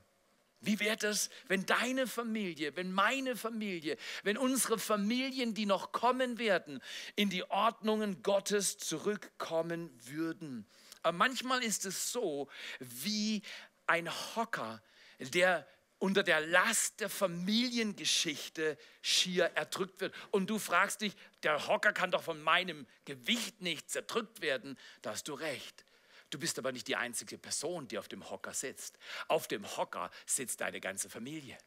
Wie 0.59 0.79
wäre 0.81 1.07
es, 1.07 1.29
wenn 1.47 1.65
deine 1.65 2.05
Familie, 2.05 2.75
wenn 2.75 2.91
meine 2.91 3.37
Familie, 3.37 3.97
wenn 4.23 4.37
unsere 4.37 4.77
Familien, 4.77 5.53
die 5.53 5.65
noch 5.65 5.93
kommen 5.93 6.37
werden, 6.37 6.81
in 7.15 7.29
die 7.29 7.49
Ordnungen 7.49 8.21
Gottes 8.23 8.77
zurückkommen 8.77 9.89
würden? 10.03 10.67
Aber 11.03 11.17
manchmal 11.17 11.63
ist 11.63 11.85
es 11.85 12.11
so, 12.11 12.47
wie 12.79 13.41
ein 13.87 14.09
Hocker, 14.35 14.81
der 15.19 15.67
unter 16.01 16.23
der 16.23 16.41
Last 16.41 16.99
der 16.99 17.09
Familiengeschichte 17.09 18.75
schier 19.03 19.45
erdrückt 19.53 20.01
wird. 20.01 20.15
Und 20.31 20.49
du 20.49 20.57
fragst 20.57 21.01
dich, 21.01 21.15
der 21.43 21.67
Hocker 21.67 21.93
kann 21.93 22.09
doch 22.09 22.23
von 22.23 22.41
meinem 22.41 22.87
Gewicht 23.05 23.61
nicht 23.61 23.91
zerdrückt 23.91 24.41
werden. 24.41 24.79
Da 25.03 25.11
hast 25.11 25.27
du 25.27 25.35
recht. 25.35 25.85
Du 26.31 26.39
bist 26.39 26.57
aber 26.57 26.71
nicht 26.71 26.87
die 26.87 26.95
einzige 26.95 27.37
Person, 27.37 27.87
die 27.87 27.99
auf 27.99 28.07
dem 28.07 28.27
Hocker 28.29 28.53
sitzt. 28.53 28.97
Auf 29.27 29.47
dem 29.47 29.63
Hocker 29.77 30.09
sitzt 30.25 30.61
deine 30.61 30.81
ganze 30.81 31.09
Familie. 31.09 31.57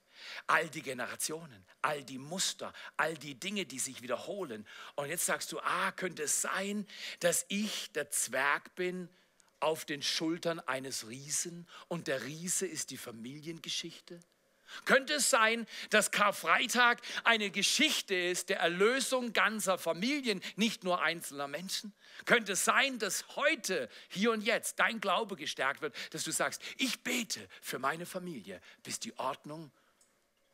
All 0.49 0.69
die 0.69 0.83
Generationen, 0.83 1.65
all 1.83 2.03
die 2.03 2.19
Muster, 2.19 2.73
all 2.97 3.15
die 3.15 3.39
Dinge, 3.39 3.67
die 3.67 3.79
sich 3.79 4.03
wiederholen. 4.03 4.67
Und 4.97 5.11
jetzt 5.11 5.27
sagst 5.27 5.53
du, 5.53 5.61
ah, 5.61 5.93
könnte 5.93 6.25
es 6.25 6.41
sein, 6.41 6.89
dass 7.21 7.45
ich 7.49 7.93
der 7.93 8.11
Zwerg 8.11 8.75
bin, 8.75 9.09
auf 9.65 9.85
den 9.85 10.03
Schultern 10.03 10.61
eines 10.61 11.09
Riesen 11.09 11.67
und 11.89 12.07
der 12.07 12.25
Riese 12.25 12.67
ist 12.67 12.91
die 12.91 12.97
Familiengeschichte? 12.97 14.21
Könnte 14.85 15.15
es 15.15 15.31
sein, 15.31 15.67
dass 15.91 16.11
Karfreitag 16.11 17.01
eine 17.23 17.51
Geschichte 17.51 18.15
ist 18.15 18.49
der 18.49 18.59
Erlösung 18.61 19.33
ganzer 19.33 19.79
Familien, 19.79 20.43
nicht 20.57 20.85
nur 20.85 21.03
einzelner 21.03 21.49
Menschen? 21.49 21.93
Könnte 22.25 22.53
es 22.53 22.65
sein, 22.65 22.99
dass 22.99 23.37
heute, 23.37 23.89
hier 24.09 24.33
und 24.33 24.43
jetzt, 24.43 24.79
dein 24.79 25.01
Glaube 25.01 25.37
gestärkt 25.37 25.81
wird, 25.81 25.95
dass 26.13 26.25
du 26.25 26.33
sagst, 26.33 26.63
ich 26.77 27.03
bete 27.03 27.49
für 27.61 27.79
meine 27.79 28.07
Familie, 28.07 28.61
bis 28.83 29.01
die 29.01 29.17
Ordnung 29.19 29.71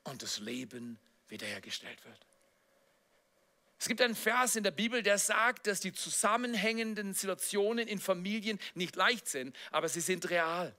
und 0.04 0.22
das 0.22 0.38
Leben 0.38 0.98
wiederhergestellt 1.28 2.04
wird? 2.04 2.29
Es 3.80 3.88
gibt 3.88 4.02
einen 4.02 4.14
Vers 4.14 4.56
in 4.56 4.62
der 4.62 4.72
Bibel, 4.72 5.02
der 5.02 5.16
sagt, 5.16 5.66
dass 5.66 5.80
die 5.80 5.94
zusammenhängenden 5.94 7.14
Situationen 7.14 7.88
in 7.88 7.98
Familien 7.98 8.58
nicht 8.74 8.94
leicht 8.94 9.26
sind, 9.26 9.56
aber 9.70 9.88
sie 9.88 10.02
sind 10.02 10.28
real. 10.28 10.76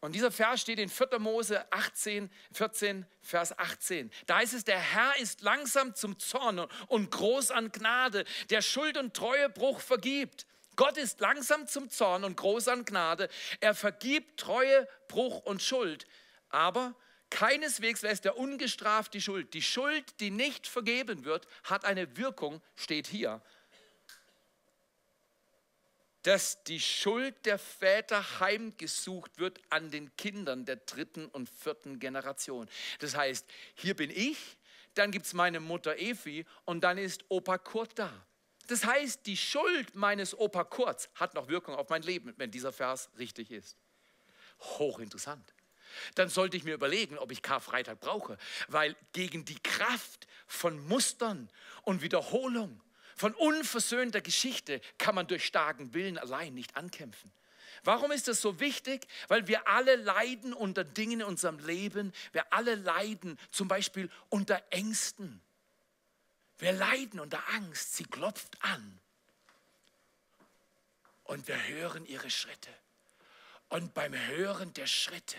Und 0.00 0.16
dieser 0.16 0.32
Vers 0.32 0.60
steht 0.60 0.80
in 0.80 0.88
4. 0.88 1.20
Mose 1.20 1.64
18, 1.72 2.28
14, 2.52 3.06
Vers 3.20 3.56
18. 3.56 4.10
Da 4.26 4.38
heißt 4.38 4.54
es, 4.54 4.64
der 4.64 4.80
Herr 4.80 5.16
ist 5.20 5.42
langsam 5.42 5.94
zum 5.94 6.18
Zorn 6.18 6.66
und 6.88 7.12
groß 7.12 7.52
an 7.52 7.70
Gnade, 7.70 8.24
der 8.50 8.60
Schuld 8.60 8.96
und 8.96 9.14
Treuebruch 9.14 9.78
vergibt. 9.78 10.44
Gott 10.74 10.96
ist 10.96 11.20
langsam 11.20 11.68
zum 11.68 11.90
Zorn 11.90 12.24
und 12.24 12.36
groß 12.36 12.66
an 12.66 12.84
Gnade. 12.84 13.28
Er 13.60 13.76
vergibt 13.76 14.40
Treue, 14.40 14.88
Bruch 15.06 15.44
und 15.44 15.62
Schuld. 15.62 16.08
Aber 16.48 16.96
Keineswegs 17.32 18.02
lässt 18.02 18.26
er 18.26 18.36
ungestraft 18.36 19.14
die 19.14 19.22
Schuld. 19.22 19.54
Die 19.54 19.62
Schuld, 19.62 20.20
die 20.20 20.30
nicht 20.30 20.66
vergeben 20.66 21.24
wird, 21.24 21.48
hat 21.64 21.86
eine 21.86 22.18
Wirkung, 22.18 22.60
steht 22.76 23.06
hier. 23.06 23.40
Dass 26.24 26.62
die 26.64 26.78
Schuld 26.78 27.34
der 27.46 27.58
Väter 27.58 28.40
heimgesucht 28.40 29.38
wird 29.38 29.60
an 29.70 29.90
den 29.90 30.14
Kindern 30.16 30.66
der 30.66 30.76
dritten 30.76 31.26
und 31.26 31.48
vierten 31.48 31.98
Generation. 31.98 32.68
Das 32.98 33.16
heißt, 33.16 33.46
hier 33.76 33.96
bin 33.96 34.10
ich, 34.10 34.36
dann 34.92 35.10
gibt 35.10 35.24
es 35.24 35.32
meine 35.32 35.58
Mutter 35.58 35.96
Efi 35.96 36.44
und 36.66 36.84
dann 36.84 36.98
ist 36.98 37.24
Opa 37.30 37.56
Kurt 37.56 37.98
da. 37.98 38.12
Das 38.66 38.84
heißt, 38.84 39.24
die 39.24 39.38
Schuld 39.38 39.94
meines 39.94 40.38
Opa 40.38 40.64
Kurz 40.64 41.08
hat 41.14 41.32
noch 41.32 41.48
Wirkung 41.48 41.76
auf 41.76 41.88
mein 41.88 42.02
Leben, 42.02 42.34
wenn 42.36 42.50
dieser 42.50 42.72
Vers 42.72 43.08
richtig 43.16 43.50
ist. 43.50 43.78
Hochinteressant 44.60 45.54
dann 46.14 46.28
sollte 46.28 46.56
ich 46.56 46.64
mir 46.64 46.74
überlegen, 46.74 47.18
ob 47.18 47.32
ich 47.32 47.42
Karfreitag 47.42 48.00
brauche, 48.00 48.38
weil 48.68 48.96
gegen 49.12 49.44
die 49.44 49.58
Kraft 49.60 50.26
von 50.46 50.86
Mustern 50.88 51.48
und 51.82 52.02
Wiederholung, 52.02 52.80
von 53.16 53.34
unversöhnter 53.34 54.20
Geschichte 54.20 54.80
kann 54.98 55.14
man 55.14 55.26
durch 55.26 55.44
starken 55.44 55.94
Willen 55.94 56.18
allein 56.18 56.54
nicht 56.54 56.76
ankämpfen. 56.76 57.30
Warum 57.84 58.12
ist 58.12 58.28
das 58.28 58.40
so 58.40 58.60
wichtig? 58.60 59.06
Weil 59.28 59.48
wir 59.48 59.66
alle 59.68 59.96
leiden 59.96 60.52
unter 60.52 60.84
Dingen 60.84 61.20
in 61.20 61.26
unserem 61.26 61.58
Leben. 61.58 62.12
Wir 62.32 62.52
alle 62.52 62.74
leiden 62.74 63.38
zum 63.50 63.68
Beispiel 63.68 64.10
unter 64.28 64.62
Ängsten. 64.70 65.40
Wir 66.58 66.72
leiden 66.72 67.18
unter 67.18 67.42
Angst. 67.50 67.96
Sie 67.96 68.04
klopft 68.04 68.62
an. 68.62 69.00
Und 71.24 71.48
wir 71.48 71.66
hören 71.66 72.06
ihre 72.06 72.30
Schritte. 72.30 72.70
Und 73.68 73.94
beim 73.94 74.14
Hören 74.14 74.72
der 74.74 74.86
Schritte 74.86 75.38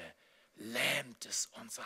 lähmt 0.55 1.25
es 1.25 1.49
unser 1.53 1.85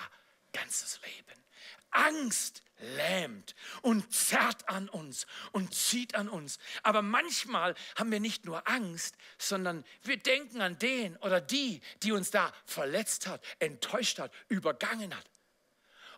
ganzes 0.53 0.99
Leben. 1.01 1.43
Angst 1.91 2.63
lähmt 2.79 3.55
und 3.81 4.13
zerrt 4.13 4.67
an 4.69 4.89
uns 4.89 5.25
und 5.51 5.73
zieht 5.73 6.15
an 6.15 6.29
uns. 6.29 6.59
Aber 6.83 7.01
manchmal 7.01 7.75
haben 7.95 8.11
wir 8.11 8.19
nicht 8.19 8.45
nur 8.45 8.67
Angst, 8.67 9.15
sondern 9.37 9.83
wir 10.03 10.17
denken 10.17 10.61
an 10.61 10.77
den 10.77 11.17
oder 11.17 11.41
die, 11.41 11.81
die 12.03 12.11
uns 12.11 12.29
da 12.31 12.53
verletzt 12.65 13.27
hat, 13.27 13.43
enttäuscht 13.59 14.19
hat, 14.19 14.31
übergangen 14.47 15.15
hat. 15.15 15.25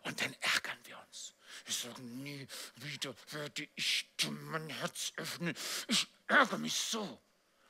Und 0.02 0.20
dann 0.20 0.34
ärgern 0.40 0.78
wir 0.84 0.98
uns. 1.06 1.34
Ich 1.66 1.76
sage, 1.76 2.02
nie 2.02 2.46
wieder 2.76 3.14
werde 3.30 3.68
ich 3.74 4.08
mein 4.28 4.68
Herz 4.70 5.12
öffnen. 5.16 5.54
Ich 5.88 6.06
ärgere 6.26 6.58
mich 6.58 6.74
so. 6.74 7.20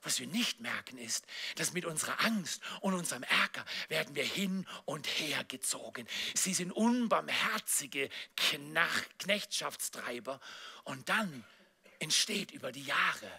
Was 0.02 0.18
wir 0.18 0.26
nicht 0.26 0.60
merken 0.60 0.96
ist, 0.98 1.26
dass 1.56 1.72
mit 1.72 1.84
unserer 1.84 2.24
Angst 2.24 2.62
und 2.80 2.94
unserem 2.94 3.22
Ärger 3.22 3.64
werden 3.88 4.14
wir 4.14 4.24
hin 4.24 4.66
und 4.86 5.06
her 5.06 5.44
gezogen. 5.44 6.06
Sie 6.34 6.54
sind 6.54 6.72
unbarmherzige 6.72 8.08
Knechtschaftstreiber 9.18 10.40
und 10.84 11.08
dann 11.08 11.44
entsteht 11.98 12.50
über 12.50 12.72
die 12.72 12.84
Jahre 12.84 13.30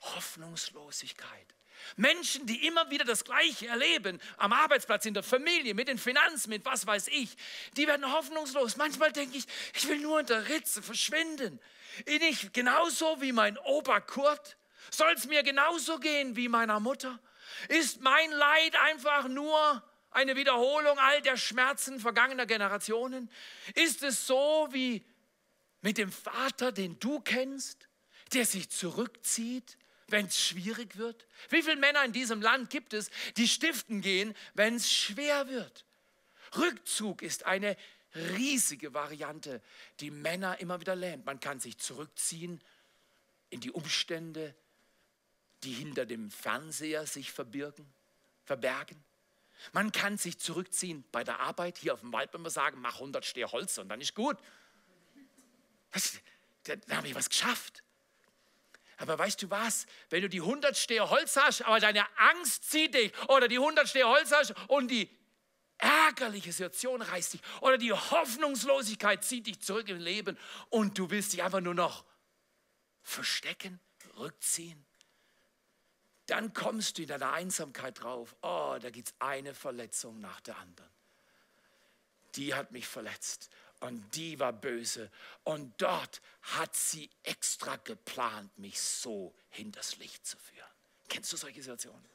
Hoffnungslosigkeit. 0.00 1.54
Menschen, 1.96 2.46
die 2.46 2.66
immer 2.66 2.90
wieder 2.90 3.04
das 3.04 3.24
Gleiche 3.24 3.66
erleben, 3.66 4.20
am 4.36 4.52
Arbeitsplatz, 4.52 5.06
in 5.06 5.14
der 5.14 5.22
Familie, 5.22 5.74
mit 5.74 5.88
den 5.88 5.98
Finanzen, 5.98 6.50
mit 6.50 6.64
was 6.64 6.86
weiß 6.86 7.08
ich, 7.08 7.36
die 7.76 7.86
werden 7.86 8.10
hoffnungslos. 8.10 8.76
Manchmal 8.76 9.12
denke 9.12 9.36
ich, 9.36 9.44
ich 9.74 9.88
will 9.88 9.98
nur 9.98 10.20
in 10.20 10.26
der 10.26 10.48
Ritze 10.48 10.82
verschwinden. 10.82 11.60
Ich 12.06 12.52
genauso 12.52 13.20
wie 13.20 13.32
mein 13.32 13.58
Opa 13.58 14.00
Kurt. 14.00 14.56
Soll 14.90 15.12
es 15.14 15.26
mir 15.26 15.42
genauso 15.42 15.98
gehen 15.98 16.36
wie 16.36 16.48
meiner 16.48 16.80
Mutter? 16.80 17.18
Ist 17.68 18.00
mein 18.00 18.30
Leid 18.30 18.76
einfach 18.76 19.28
nur 19.28 19.82
eine 20.10 20.36
Wiederholung 20.36 20.98
all 20.98 21.22
der 21.22 21.36
Schmerzen 21.36 22.00
vergangener 22.00 22.46
Generationen? 22.46 23.30
Ist 23.74 24.02
es 24.02 24.26
so 24.26 24.68
wie 24.70 25.04
mit 25.80 25.98
dem 25.98 26.12
Vater, 26.12 26.72
den 26.72 26.98
du 27.00 27.20
kennst, 27.20 27.88
der 28.32 28.46
sich 28.46 28.70
zurückzieht, 28.70 29.76
wenn 30.08 30.26
es 30.26 30.40
schwierig 30.40 30.96
wird? 30.96 31.26
Wie 31.50 31.62
viele 31.62 31.76
Männer 31.76 32.04
in 32.04 32.12
diesem 32.12 32.40
Land 32.40 32.70
gibt 32.70 32.94
es, 32.94 33.10
die 33.36 33.48
stiften 33.48 34.00
gehen, 34.00 34.34
wenn 34.54 34.76
es 34.76 34.92
schwer 34.92 35.48
wird? 35.48 35.84
Rückzug 36.56 37.22
ist 37.22 37.44
eine 37.44 37.76
riesige 38.14 38.94
Variante, 38.94 39.60
die 40.00 40.10
Männer 40.10 40.60
immer 40.60 40.80
wieder 40.80 40.94
lähmt. 40.94 41.26
Man 41.26 41.40
kann 41.40 41.58
sich 41.58 41.78
zurückziehen 41.78 42.60
in 43.50 43.60
die 43.60 43.72
Umstände, 43.72 44.54
die 45.64 45.72
hinter 45.72 46.06
dem 46.06 46.30
Fernseher 46.30 47.06
sich 47.06 47.32
verbirgen, 47.32 47.86
verbergen. 48.44 49.02
Man 49.72 49.92
kann 49.92 50.18
sich 50.18 50.38
zurückziehen 50.38 51.04
bei 51.10 51.24
der 51.24 51.40
Arbeit, 51.40 51.78
hier 51.78 51.94
auf 51.94 52.00
dem 52.00 52.12
Wald, 52.12 52.32
wenn 52.34 52.42
wir 52.42 52.50
sagen, 52.50 52.80
mach 52.80 52.94
100 52.94 53.24
Stehe 53.24 53.50
Holz 53.50 53.78
und 53.78 53.88
dann 53.88 54.00
ist 54.00 54.14
gut. 54.14 54.36
Was, 55.92 56.18
da, 56.64 56.76
da 56.76 56.96
habe 56.96 57.08
ich 57.08 57.14
was 57.14 57.30
geschafft. 57.30 57.82
Aber 58.96 59.18
weißt 59.18 59.42
du 59.42 59.50
was? 59.50 59.86
Wenn 60.10 60.22
du 60.22 60.28
die 60.28 60.40
100 60.40 60.76
Stehe 60.76 61.08
Holz 61.08 61.36
hast, 61.36 61.62
aber 61.62 61.80
deine 61.80 62.04
Angst 62.18 62.70
zieht 62.70 62.94
dich, 62.94 63.12
oder 63.28 63.48
die 63.48 63.58
100 63.58 63.88
Stehe 63.88 64.06
Holz 64.06 64.30
hast 64.32 64.54
und 64.68 64.88
die 64.90 65.10
ärgerliche 65.78 66.52
Situation 66.52 67.02
reißt 67.02 67.34
dich, 67.34 67.40
oder 67.60 67.78
die 67.78 67.92
Hoffnungslosigkeit 67.92 69.24
zieht 69.24 69.46
dich 69.46 69.60
zurück 69.60 69.88
im 69.88 69.98
Leben 69.98 70.38
und 70.70 70.98
du 70.98 71.10
willst 71.10 71.32
dich 71.32 71.42
einfach 71.42 71.60
nur 71.60 71.74
noch 71.74 72.04
verstecken, 73.02 73.80
rückziehen, 74.16 74.84
dann 76.26 76.52
kommst 76.54 76.98
du 76.98 77.02
in 77.02 77.08
deiner 77.08 77.32
Einsamkeit 77.32 78.02
drauf, 78.02 78.34
oh, 78.42 78.76
da 78.80 78.90
gibt 78.90 79.08
es 79.08 79.14
eine 79.18 79.54
Verletzung 79.54 80.20
nach 80.20 80.40
der 80.40 80.58
anderen. 80.58 80.90
Die 82.36 82.54
hat 82.54 82.72
mich 82.72 82.86
verletzt 82.86 83.50
und 83.80 84.16
die 84.16 84.40
war 84.40 84.52
böse. 84.52 85.10
Und 85.44 85.74
dort 85.80 86.20
hat 86.42 86.74
sie 86.74 87.10
extra 87.22 87.76
geplant, 87.76 88.56
mich 88.58 88.80
so 88.80 89.34
hinters 89.50 89.98
Licht 89.98 90.26
zu 90.26 90.36
führen. 90.38 90.66
Kennst 91.08 91.32
du 91.32 91.36
solche 91.36 91.62
Situationen? 91.62 92.13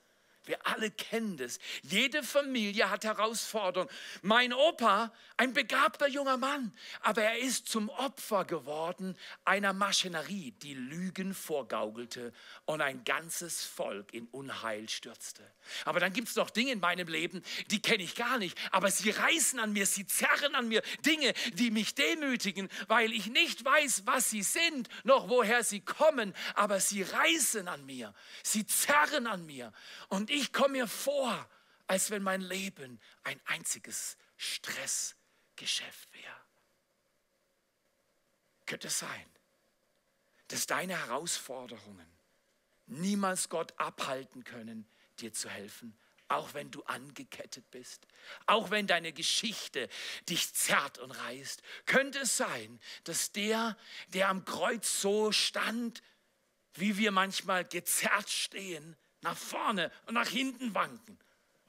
Wir 0.49 0.65
alle 0.65 0.89
kennen 0.89 1.38
das. 1.38 1.59
Jede 1.83 2.23
Familie 2.23 2.89
hat 2.89 3.03
Herausforderungen. 3.03 3.91
Mein 4.23 4.51
Opa, 4.51 5.13
ein 5.38 5.53
begabter 5.53 6.07
junger 6.07 6.38
Mann, 6.38 6.73
aber 7.01 7.21
er 7.21 7.38
ist 7.38 7.67
zum 7.67 7.88
Opfer 7.89 8.45
geworden 8.45 9.15
einer 9.45 9.73
Maschinerie, 9.73 10.51
die 10.63 10.73
Lügen 10.73 11.35
vorgaukelte 11.35 12.33
und 12.65 12.81
ein 12.81 13.03
ganzes 13.03 13.63
Volk 13.63 14.12
in 14.12 14.25
Unheil 14.31 14.89
stürzte. 14.89 15.43
Aber 15.85 15.99
dann 15.99 16.13
gibt 16.13 16.29
es 16.29 16.35
noch 16.35 16.49
Dinge 16.49 16.71
in 16.71 16.79
meinem 16.79 17.07
Leben, 17.07 17.43
die 17.69 17.79
kenne 17.79 18.01
ich 18.01 18.15
gar 18.15 18.39
nicht, 18.39 18.57
aber 18.71 18.89
sie 18.89 19.12
reißen 19.12 19.59
an 19.59 19.71
mir, 19.71 19.85
sie 19.85 20.07
zerren 20.07 20.55
an 20.55 20.67
mir 20.67 20.81
Dinge, 21.05 21.33
die 21.53 21.69
mich 21.69 21.93
demütigen, 21.93 22.69
weil 22.88 23.13
ich 23.13 23.27
nicht 23.27 23.63
weiß, 23.63 24.07
was 24.07 24.31
sie 24.31 24.41
sind, 24.41 24.89
noch 25.03 25.29
woher 25.29 25.63
sie 25.63 25.81
kommen, 25.81 26.33
aber 26.55 26.79
sie 26.79 27.03
reißen 27.03 27.67
an 27.67 27.85
mir, 27.85 28.15
sie 28.41 28.65
zerren 28.65 29.27
an 29.27 29.45
mir. 29.45 29.71
Und 30.07 30.31
ich 30.39 30.54
komme 30.54 30.73
mir 30.73 30.88
vor, 30.88 31.49
als 31.88 32.12
wenn 32.12 32.23
mein 32.23 32.41
Leben 32.41 32.99
ein 33.23 33.39
einziges 33.45 34.17
Stressgeschäft 34.38 36.13
wäre. 36.13 36.41
Könnte 38.65 38.88
es 38.88 38.99
sein, 38.99 39.25
dass 40.47 40.67
deine 40.67 40.97
Herausforderungen 40.97 42.08
niemals 42.86 43.49
Gott 43.49 43.73
abhalten 43.80 44.43
können, 44.43 44.88
dir 45.19 45.34
zu 45.34 45.49
helfen, 45.49 45.97
auch 46.28 46.54
wenn 46.54 46.69
du 46.69 46.84
angekettet 46.84 47.69
bist, 47.71 48.08
auch 48.45 48.69
wenn 48.69 48.86
deine 48.86 49.12
Geschichte 49.12 49.89
dich 50.30 50.54
zerrt 50.54 50.99
und 50.99 51.12
reißt, 51.12 51.63
könnte 51.86 52.19
es 52.19 52.38
sein, 52.38 52.80
dass 53.04 53.32
der, 53.32 53.75
der 54.10 54.30
am 54.30 54.45
Kreuz 54.45 55.02
so 55.02 55.32
stand, 55.32 56.04
wie 56.75 56.97
wir 56.97 57.12
manchmal 57.12 57.65
gezerrt 57.65 58.30
stehen, 58.30 58.95
nach 59.21 59.38
vorne 59.38 59.91
und 60.05 60.13
nach 60.13 60.27
hinten 60.27 60.73
wanken, 60.73 61.17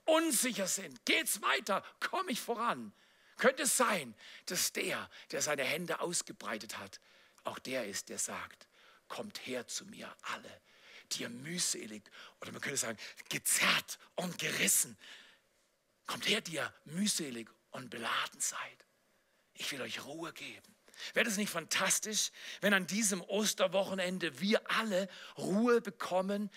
unsicher 0.04 0.66
sind, 0.66 1.04
geht's 1.04 1.42
weiter, 1.42 1.84
komme 2.00 2.30
ich 2.30 2.40
voran, 2.40 2.92
könnte 3.36 3.62
es 3.62 3.76
sein, 3.76 4.14
dass 4.46 4.72
der, 4.72 5.08
der 5.30 5.42
seine 5.42 5.64
Hände 5.64 6.00
ausgebreitet 6.00 6.78
hat, 6.78 7.00
auch 7.44 7.58
der 7.58 7.86
ist, 7.86 8.08
der 8.08 8.18
sagt, 8.18 8.68
kommt 9.08 9.46
her 9.46 9.66
zu 9.66 9.84
mir 9.86 10.14
alle, 10.22 10.60
die 11.12 11.22
ihr 11.22 11.30
mühselig 11.30 12.02
oder 12.40 12.52
man 12.52 12.60
könnte 12.60 12.76
sagen, 12.76 12.98
gezerrt 13.28 13.98
und 14.14 14.38
gerissen. 14.38 14.96
Kommt 16.06 16.28
her, 16.28 16.40
die 16.40 16.54
ihr 16.54 16.74
mühselig 16.84 17.48
und 17.70 17.90
beladen 17.90 18.40
seid. 18.40 18.84
Ich 19.54 19.70
will 19.72 19.80
euch 19.82 20.04
Ruhe 20.04 20.32
geben. 20.32 20.76
Wäre 21.14 21.24
das 21.24 21.36
nicht 21.36 21.50
fantastisch, 21.50 22.30
wenn 22.60 22.74
an 22.74 22.86
diesem 22.86 23.22
Osterwochenende 23.22 24.40
wir 24.40 24.70
alle 24.70 25.08
Ruhe 25.38 25.80
bekommen, 25.80 26.50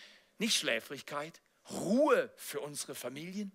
nicht 0.44 0.58
Schläfrigkeit, 0.58 1.42
Ruhe 1.70 2.30
für 2.36 2.60
unsere 2.60 2.96
Familien? 2.96 3.52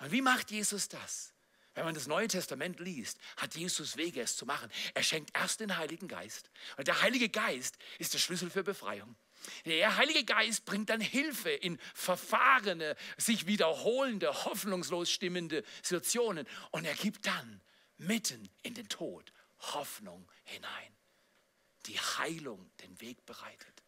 Und 0.00 0.10
wie 0.10 0.20
macht 0.20 0.50
Jesus 0.50 0.88
das? 0.88 1.32
Wenn 1.74 1.84
man 1.84 1.94
das 1.94 2.08
Neue 2.08 2.26
Testament 2.26 2.80
liest, 2.80 3.18
hat 3.36 3.54
Jesus 3.54 3.96
Wege, 3.96 4.20
es 4.20 4.36
zu 4.36 4.46
machen. 4.46 4.68
Er 4.94 5.04
schenkt 5.04 5.30
erst 5.36 5.60
den 5.60 5.76
Heiligen 5.76 6.08
Geist. 6.08 6.50
Und 6.76 6.88
der 6.88 7.02
Heilige 7.02 7.28
Geist 7.28 7.78
ist 8.00 8.14
der 8.14 8.18
Schlüssel 8.18 8.50
für 8.50 8.64
Befreiung. 8.64 9.14
Der 9.64 9.96
Heilige 9.96 10.24
Geist 10.24 10.64
bringt 10.64 10.90
dann 10.90 11.00
Hilfe 11.00 11.50
in 11.50 11.78
verfahrene, 11.94 12.96
sich 13.16 13.46
wiederholende, 13.46 14.44
hoffnungslos 14.44 15.08
stimmende 15.08 15.62
Situationen. 15.82 16.48
Und 16.72 16.84
er 16.84 16.96
gibt 16.96 17.26
dann 17.26 17.60
mitten 17.96 18.48
in 18.62 18.74
den 18.74 18.88
Tod 18.88 19.32
Hoffnung 19.60 20.28
hinein, 20.42 20.96
die 21.86 22.00
Heilung 22.00 22.72
den 22.82 23.00
Weg 23.00 23.24
bereitet. 23.24 23.84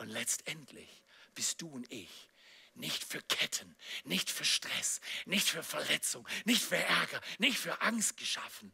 Und 0.00 0.08
letztendlich 0.08 1.02
bist 1.34 1.60
du 1.60 1.68
und 1.68 1.92
ich 1.92 2.30
nicht 2.72 3.04
für 3.04 3.20
Ketten, 3.20 3.76
nicht 4.04 4.30
für 4.30 4.46
Stress, 4.46 5.02
nicht 5.26 5.46
für 5.46 5.62
Verletzung, 5.62 6.26
nicht 6.46 6.62
für 6.62 6.78
Ärger, 6.78 7.20
nicht 7.36 7.58
für 7.58 7.82
Angst 7.82 8.16
geschaffen, 8.16 8.72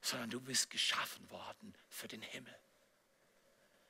sondern 0.00 0.30
du 0.30 0.40
bist 0.40 0.70
geschaffen 0.70 1.30
worden 1.30 1.74
für 1.90 2.08
den 2.08 2.22
Himmel. 2.22 2.56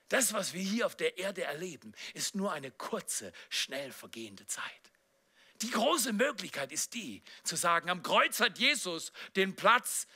Das, 0.09 0.33
was 0.33 0.53
wir 0.53 0.63
hier 0.63 0.87
auf 0.87 0.97
der 0.97 1.17
Erde 1.17 1.45
erleben, 1.45 1.95
ist 2.13 2.35
nur 2.35 2.51
eine 2.51 2.73
kurze, 2.73 3.33
schnell 3.49 3.93
vergehende 3.93 4.49
Zeit. 4.49 4.65
Die 5.63 5.71
große 5.71 6.13
Möglichkeit 6.13 6.73
ist 6.73 6.95
die, 6.95 7.23
zu 7.45 7.55
sagen, 7.55 7.89
am 7.89 8.03
Kreuz 8.03 8.41
hat 8.41 8.59
Jesus 8.59 9.13
den 9.37 9.55
Platz 9.55 10.09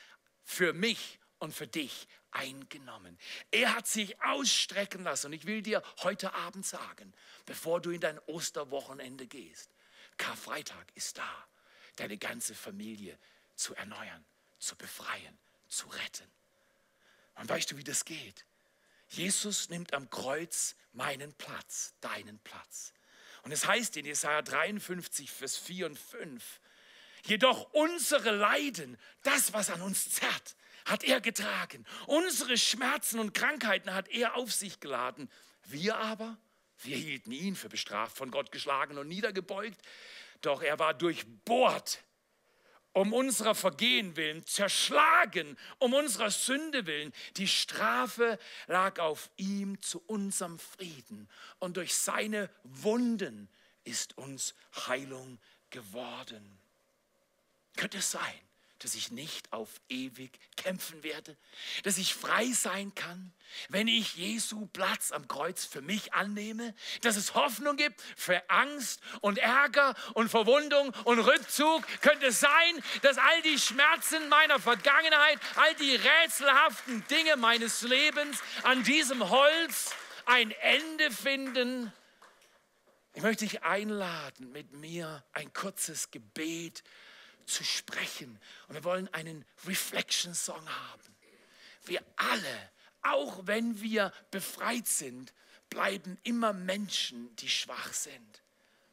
für 0.43 0.73
mich 0.73 1.18
und 1.39 1.55
für 1.55 1.67
dich 1.67 2.09
eingenommen. 2.31 3.19
Er 3.51 3.75
hat 3.75 3.87
sich 3.87 4.21
ausstrecken 4.23 5.03
lassen. 5.03 5.27
Und 5.27 5.33
ich 5.33 5.47
will 5.47 5.63
dir 5.63 5.83
heute 6.03 6.33
Abend 6.35 6.67
sagen, 6.67 7.13
bevor 7.47 7.81
du 7.81 7.91
in 7.91 8.01
dein 8.01 8.19
Osterwochenende 8.21 9.27
gehst, 9.27 9.71
Karfreitag 10.17 10.87
ist 10.95 11.19
da, 11.19 11.49
deine 11.97 12.19
ganze 12.19 12.55
Familie 12.55 13.19
zu 13.55 13.75
erneuern, 13.75 14.25
zu 14.59 14.77
befreien, 14.77 15.39
zu 15.69 15.89
retten. 15.89 16.31
Und 17.37 17.49
weißt 17.49 17.71
du, 17.71 17.77
wie 17.77 17.85
das 17.85 18.05
geht? 18.05 18.45
Jesus 19.11 19.69
nimmt 19.69 19.95
am 19.95 20.11
Kreuz 20.11 20.75
meinen 20.93 21.33
Platz, 21.35 21.95
deinen 22.01 22.39
Platz. 22.41 22.93
Und 23.43 23.53
es 23.53 23.67
heißt 23.67 23.97
in 23.97 24.05
Jesaja 24.05 24.43
53, 24.43 25.31
Vers 25.31 25.57
4 25.57 25.87
und 25.87 25.99
5, 25.99 26.61
jedoch 27.25 27.73
unsere 27.73 28.33
Leiden, 28.33 28.99
das, 29.23 29.53
was 29.53 29.71
an 29.71 29.81
uns 29.83 30.11
zerrt, 30.11 30.57
hat 30.89 31.05
er 31.05 31.21
getragen. 31.21 31.85
Unsere 32.07 32.57
Schmerzen 32.57 33.19
und 33.19 33.35
Krankheiten 33.35 33.95
hat 33.95 34.09
er 34.09 34.37
auf 34.37 34.53
sich 34.53 34.81
geladen. 34.81 35.31
Wir 35.65 35.97
aber, 35.97 36.37
wir 36.79 36.97
hielten 36.97 37.33
ihn 37.33 37.57
für 37.57 37.69
bestraft, 37.69 38.17
von 38.17 38.31
Gott 38.31 38.53
geschlagen 38.53 38.99
und 38.99 39.09
niedergebeugt. 39.09 39.81
Doch 40.41 40.63
er 40.63 40.79
war 40.79 40.95
durchbohrt 40.95 42.03
um 42.93 43.13
unserer 43.13 43.55
Vergehen 43.55 44.17
willen, 44.17 44.45
zerschlagen 44.45 45.57
um 45.79 45.95
unserer 45.95 46.31
Sünde 46.31 46.87
willen. 46.87 47.13
Die 47.37 47.47
Strafe 47.47 48.39
lag 48.67 48.99
auf 48.99 49.31
ihm 49.37 49.81
zu 49.81 50.03
unserem 50.07 50.59
Frieden 50.59 51.29
und 51.61 51.77
durch 51.77 51.95
seine 51.95 52.51
Wunden 52.65 53.49
ist 53.85 54.19
uns 54.19 54.55
Heilung 54.89 55.39
geworden. 55.71 56.59
Könnte 57.77 57.99
es 57.99 58.11
sein, 58.11 58.41
dass 58.81 58.95
ich 58.95 59.11
nicht 59.11 59.53
auf 59.53 59.69
ewig 59.89 60.39
kämpfen 60.57 61.03
werde, 61.03 61.37
dass 61.83 61.99
ich 61.99 62.15
frei 62.15 62.51
sein 62.53 62.95
kann, 62.95 63.33
wenn 63.69 63.89
ich 63.89 64.15
Jesu 64.15 64.67
Platz 64.67 65.11
am 65.11 65.27
Kreuz 65.27 65.65
für 65.65 65.81
mich 65.81 66.13
annehme, 66.13 66.75
dass 67.03 67.17
es 67.17 67.35
Hoffnung 67.35 67.77
gibt 67.77 68.01
für 68.17 68.49
Angst 68.49 69.01
und 69.21 69.39
Ärger 69.39 69.95
und 70.15 70.29
Verwundung 70.29 70.95
und 71.05 71.19
Rückzug. 71.19 71.85
Könnte 72.01 72.27
es 72.27 72.41
sein, 72.41 72.83
dass 73.03 73.19
all 73.19 73.43
die 73.43 73.59
Schmerzen 73.59 74.29
meiner 74.29 74.61
Vergangenheit, 74.61 75.39
all 75.57 75.75
die 75.77 75.97
rätselhaften 75.97 77.05
Dinge 77.09 77.37
meines 77.37 77.83
Lebens 77.83 78.39
an 78.63 78.85
diesem 78.85 79.29
Holz 79.29 79.95
ein 80.27 80.51
Ende 80.51 81.11
finden? 81.11 81.93
Ich 83.15 83.23
möchte 83.23 83.45
dich 83.45 83.65
einladen, 83.65 84.53
mit 84.53 84.73
mir 84.73 85.25
ein 85.33 85.53
kurzes 85.53 86.13
Gebet 86.13 86.85
zu 87.49 87.65
sprechen. 87.65 88.39
Und 88.69 88.75
wir 88.75 88.85
wollen 88.85 89.13
einen 89.13 89.45
Reflection-Song 89.67 90.69
haben. 90.69 91.17
Wir 91.85 92.05
alle, 92.17 92.71
auch 93.03 93.47
wenn 93.47 93.81
wir 93.81 94.13
befreit 94.31 94.87
sind, 94.87 95.33
bleiben 95.71 96.19
immer 96.23 96.53
Menschen, 96.53 97.35
die 97.37 97.49
schwach 97.49 97.93
sind. 97.93 98.43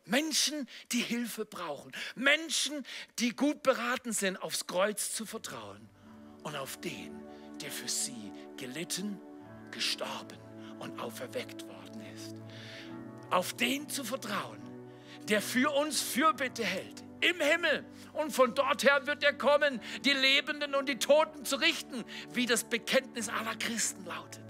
Menschen, 0.05 0.67
die 0.91 1.01
Hilfe 1.01 1.45
brauchen. 1.45 1.91
Menschen, 2.15 2.85
die 3.19 3.35
gut 3.35 3.63
beraten 3.63 4.13
sind, 4.13 4.37
aufs 4.37 4.67
Kreuz 4.67 5.13
zu 5.13 5.25
vertrauen. 5.25 5.89
Und 6.43 6.55
auf 6.55 6.79
den, 6.79 7.23
der 7.59 7.71
für 7.71 7.87
sie 7.87 8.31
gelitten, 8.55 9.19
gestorben 9.71 10.37
und 10.79 10.99
auferweckt 10.99 11.67
worden 11.67 12.01
ist. 12.13 12.35
Auf 13.31 13.53
den 13.53 13.89
zu 13.89 14.03
vertrauen, 14.03 14.61
der 15.23 15.41
für 15.41 15.71
uns 15.71 16.01
Fürbitte 16.01 16.63
hält 16.63 17.04
im 17.29 17.39
Himmel. 17.39 17.85
Und 18.13 18.31
von 18.31 18.53
dort 18.53 18.83
her 18.83 19.05
wird 19.05 19.23
er 19.23 19.33
kommen, 19.33 19.81
die 20.03 20.13
Lebenden 20.13 20.75
und 20.75 20.87
die 20.87 20.97
Toten 20.97 21.45
zu 21.45 21.57
richten, 21.57 22.03
wie 22.33 22.45
das 22.45 22.63
Bekenntnis 22.63 23.29
aller 23.29 23.55
Christen 23.55 24.05
lautet. 24.05 24.43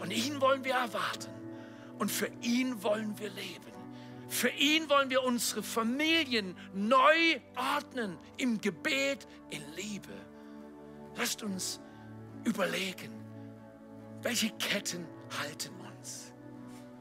Und 0.00 0.10
ihn 0.10 0.40
wollen 0.40 0.64
wir 0.64 0.74
erwarten. 0.74 1.30
Und 1.98 2.10
für 2.10 2.30
ihn 2.40 2.82
wollen 2.82 3.18
wir 3.18 3.30
leben. 3.30 3.72
Für 4.28 4.48
ihn 4.48 4.88
wollen 4.88 5.10
wir 5.10 5.22
unsere 5.22 5.62
Familien 5.62 6.56
neu 6.72 7.40
ordnen, 7.54 8.18
im 8.38 8.60
Gebet, 8.60 9.26
in 9.50 9.62
Liebe. 9.76 10.08
Lasst 11.16 11.42
uns 11.42 11.80
überlegen, 12.44 13.12
welche 14.22 14.50
Ketten 14.52 15.06
halten 15.38 15.74
uns? 15.80 16.32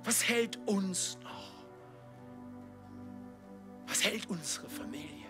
Was 0.04 0.28
hält 0.28 0.58
uns 0.68 1.18
noch? 1.24 1.31
Was 3.92 4.06
hält 4.06 4.30
unsere 4.30 4.70
Familie? 4.70 5.21